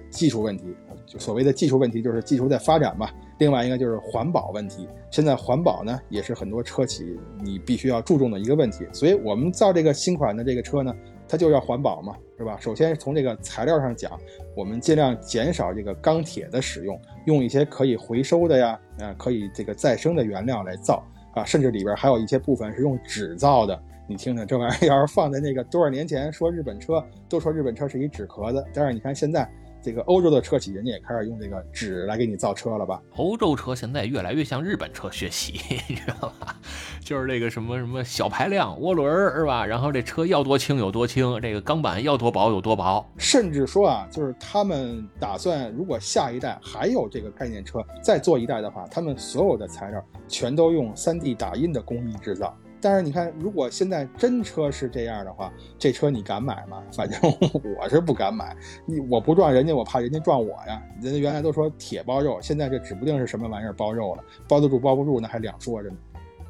[0.10, 0.76] 技术问题，
[1.06, 3.10] 就所谓的技术问题就是技术在发展嘛。
[3.40, 8.86] 另外一个就是环保问题，现在环保呢也是很多车企你必须要注重的一个问题。
[8.92, 10.94] 所以我们造这个新款的这个车呢。
[11.28, 12.58] 它就要环保嘛，是吧？
[12.60, 14.20] 首先从这个材料上讲，
[14.56, 21.04] 我们尽量减少这个钢铁的使用，用一些可以回收的呀，呃，可以这个再生的原料来造
[21.34, 23.80] 啊，甚至里边还有一些部分是用纸造的。
[24.08, 29.50] 你听听这玩意儿， 要是放在那个多少年前，说日本车都说日本车是一纸壳子，但是你看现在。
[29.88, 33.02] 这个欧洲的车企，人家也开始用这个纸来给你造车了吧？
[33.16, 36.54] 欧洲车现在越来越向日本车学习， 你知道吧？
[37.00, 39.66] 就是这个什么什么小排量涡轮是吧？
[39.66, 43.10] 然后这车要多轻有多轻，这个钢板要多薄有多薄。
[43.18, 52.54] 甚至说啊，就是他们打算，如果下一代还有这个概念车再做一代的话，他们所有的材料全都用 3D 打印的工艺制造。
[52.82, 56.82] 但是你看，如果现在真车是这样的话，这车你敢买吗？
[56.94, 57.20] 反正
[57.80, 58.56] 我是不敢买。
[58.86, 60.82] 你我不撞人家，我怕人家撞我呀。
[61.02, 65.96] 人家原来都说铁包肉，现在这指不定是什么玩意儿包肉了，包得住包不住那还两说着呢。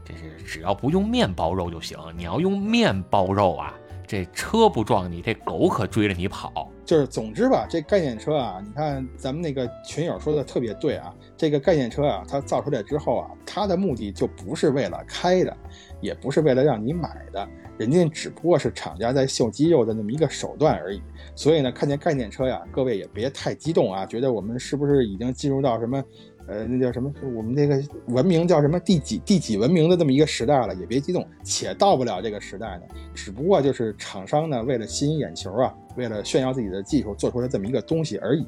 [0.04, 1.98] 这是只要不用面包肉就行。
[2.16, 3.74] 你要用面包肉啊，
[4.06, 6.70] 这车不撞你，这狗可追着你跑。
[6.86, 11.14] 就是总之吧，这概念车啊，你看咱们那个群友说的特别对啊。
[11.36, 15.58] 这个概念车啊，它造出来之后啊，它的目的就不是为了开的。
[16.00, 21.02] 也不是为了让你买的，人家只不过是厂家在秀肌肉的那么一个手段而已。
[21.36, 26.04] 所以呢，看见概念车呀，各位也别太激动啊，觉得我们是不是已经进入到什么，
[26.48, 27.12] 呃，那叫什么？
[27.36, 30.74] 我们这个文明叫什么第几第几文明的这么一个时代了？
[30.76, 32.84] 也别激动，且到不了这个时代呢。
[33.14, 38.46] 只不过就是厂商呢，为了吸引眼球啊，为了炫耀自己的技术，做出来这么一个东西而已。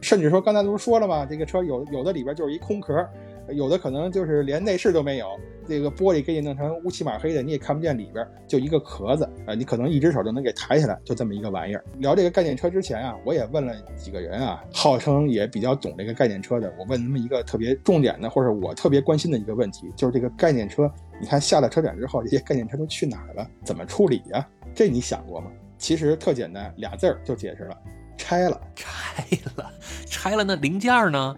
[0.00, 1.24] 甚至说刚才不是说了吗？
[1.24, 3.06] 这个车有有的里边就是一空壳。
[3.50, 5.28] 有的可能就是连内饰都没有，
[5.68, 11.84] 这个玻璃给你弄成乌漆嘛黑的，你也看不见里边，就一个壳子啊，你可能一只手就能给抬起来，就这么一个玩意儿。
[11.98, 20.90] 聊这个概念车之前啊，我也问了几个人啊，号称也比较懂这个概念车的，我问他们一个特别重点的，或者我特别关心的一个问题，就是这个概念车，
[21.20, 23.48] 你看下了车展之后，这些概念车都去哪儿了？
[23.64, 24.46] 怎么处理呀？
[24.74, 25.50] 这你想过吗？
[25.76, 27.76] 其实特简单，俩字儿就解释了，
[28.16, 29.24] 拆了，拆
[29.56, 29.70] 了。
[30.06, 31.36] 拆了那零件呢？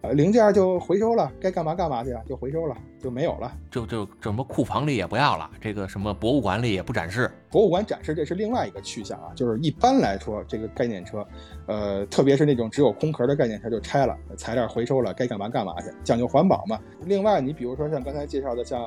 [0.00, 3.52] 呃，零件就回收了，该干嘛干嘛去啊，就回收了，就没有了。
[3.68, 7.28] 就就什么库房里也不要了，这个什么博物馆里也不展示。
[7.50, 11.26] 博物馆展示这是另外一个去向啊，就是一般来说，这个概念车，
[11.66, 16.78] 呃，特别是那种只有空壳的概念车就拆了，材料回收了，该干嘛干嘛去，讲究环保嘛。
[17.00, 18.80] 另外，你比如说像刚才介绍的，像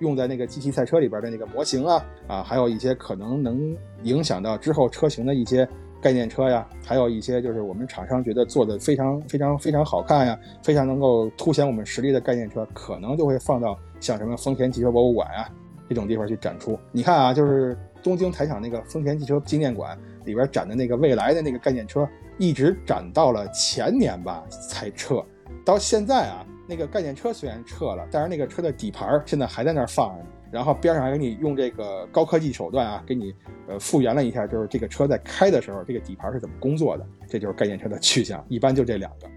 [0.00, 5.66] 用在那个机器赛车里边的那个模型啊，啊，还有一些可能能影响到之后车型的一些。
[6.00, 15.48] 概念车呀，还有一些就是我们厂商觉得做的非常非常非常好看呀，非常能够凸显我们实力的概念车，可能就会放到像什么丰田汽车博物馆啊
[15.88, 16.78] 这种地方去展出。
[16.92, 25.24] 你看啊，就是东京台场那个丰田汽车纪念馆里边展的那个未来的那个概念车，一直展到了前年吧才撤。
[25.64, 30.24] 到现在啊，那个概念车虽然撤了，但是那个车的底盘现在还在那儿放着。
[30.50, 33.34] 然后边上还给你用这个高科技手段啊，给你
[33.68, 38.44] 呃复原了一下，就是这个车在开的时候，这个底盘是怎么工作的，这就是概念车的去向。
[38.48, 39.28] 一般就这两个。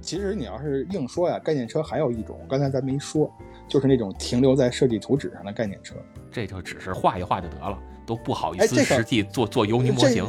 [0.00, 3.32] 其实你要是硬说呀，概念车还有一种，刚才咱没说，
[3.68, 5.94] 就是那种停留在设计图纸上的概念车，
[6.30, 10.26] 这就只是画一画就得了，都不好意思实际做做油泥模型。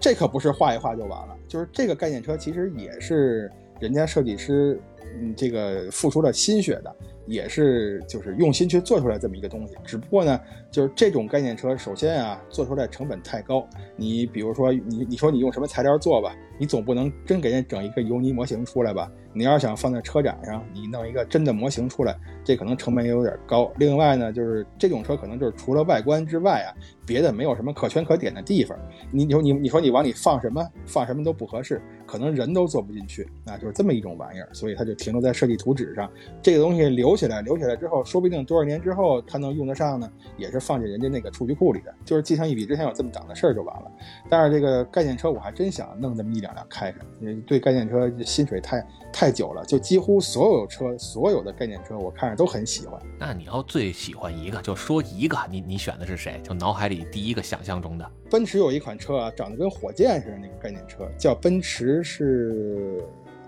[0.00, 4.80] 这可不是画一画就完了，就是这个概念车其实也是人家设计师，
[5.20, 6.94] 嗯，这个付出了心血的，
[7.26, 9.74] 也是就是用心去做出来这么一个东西。
[9.84, 13.66] 只不过呢，就是这种概念车，首先啊，做出来成本太高。
[13.96, 19.10] 你比如说，你你说你用什么材料做吧，你总不能真给人整一个油泥模型出来吧？
[19.38, 23.70] 你要是想放在车展上，你弄一个真的模型出来，这可能成本也有点高。
[23.76, 26.74] 另外呢，就是这种车可能就是除了外观之外啊。
[27.08, 28.78] 别的没有什么可圈可点的地方，
[29.10, 36.06] 你你说你你说你往里放什么放什么都不合适，可能人都坐不进去，那就是这么一种玩意儿，所以它就停留在设计图纸上。
[36.42, 43.90] 这个东西留起来，留起来之后，说不定多少年之后它能用得上呢，也是放进人家那个数据库里的，就是记上一笔，之前有这么档的事儿就完了。
[44.28, 46.98] 但是这个概念车我还真想弄这么一两辆开开，
[47.46, 48.86] 对概念车薪水太
[49.18, 53.02] 太久了，就几乎所有车所有的概念车我看着都很喜欢。
[53.18, 56.40] 那你要最喜欢一个，就说一个，你你选的是谁？
[56.44, 57.04] 就脑海里。
[57.10, 63.02] 第一个想象中的奔驰有一款车啊，长得跟火箭似的那个概念车，叫奔驰是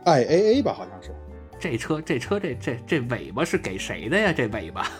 [0.04, 1.14] iAA 吧，好像是。
[1.56, 4.32] 这车这车这这这尾巴是给谁的呀？
[4.32, 4.90] 这尾巴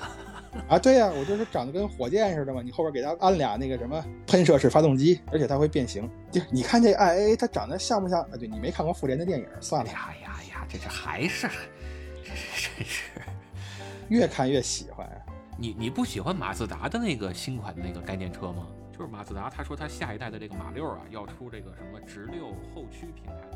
[0.69, 2.63] 啊，对呀，我就是长得跟火箭似的嘛。
[2.63, 6.09] 你后边给它安俩那个什么喷射式发动机，而且它会变形。
[6.31, 8.31] 就你看这 iAA，它长得像不像啊？
[8.39, 9.91] 对你没看过复联的电影，算了。
[9.91, 10.30] 呀呀呀，
[10.71, 11.49] 这这还是
[12.23, 13.03] 这真是
[14.09, 15.09] 越看越喜欢。
[15.59, 18.67] 你你不喜欢马自达的那个新款的那个概念车吗？
[18.93, 23.50] 就是马自达，他说他下一代的这个马六啊，要出这个什么直六后驱平台。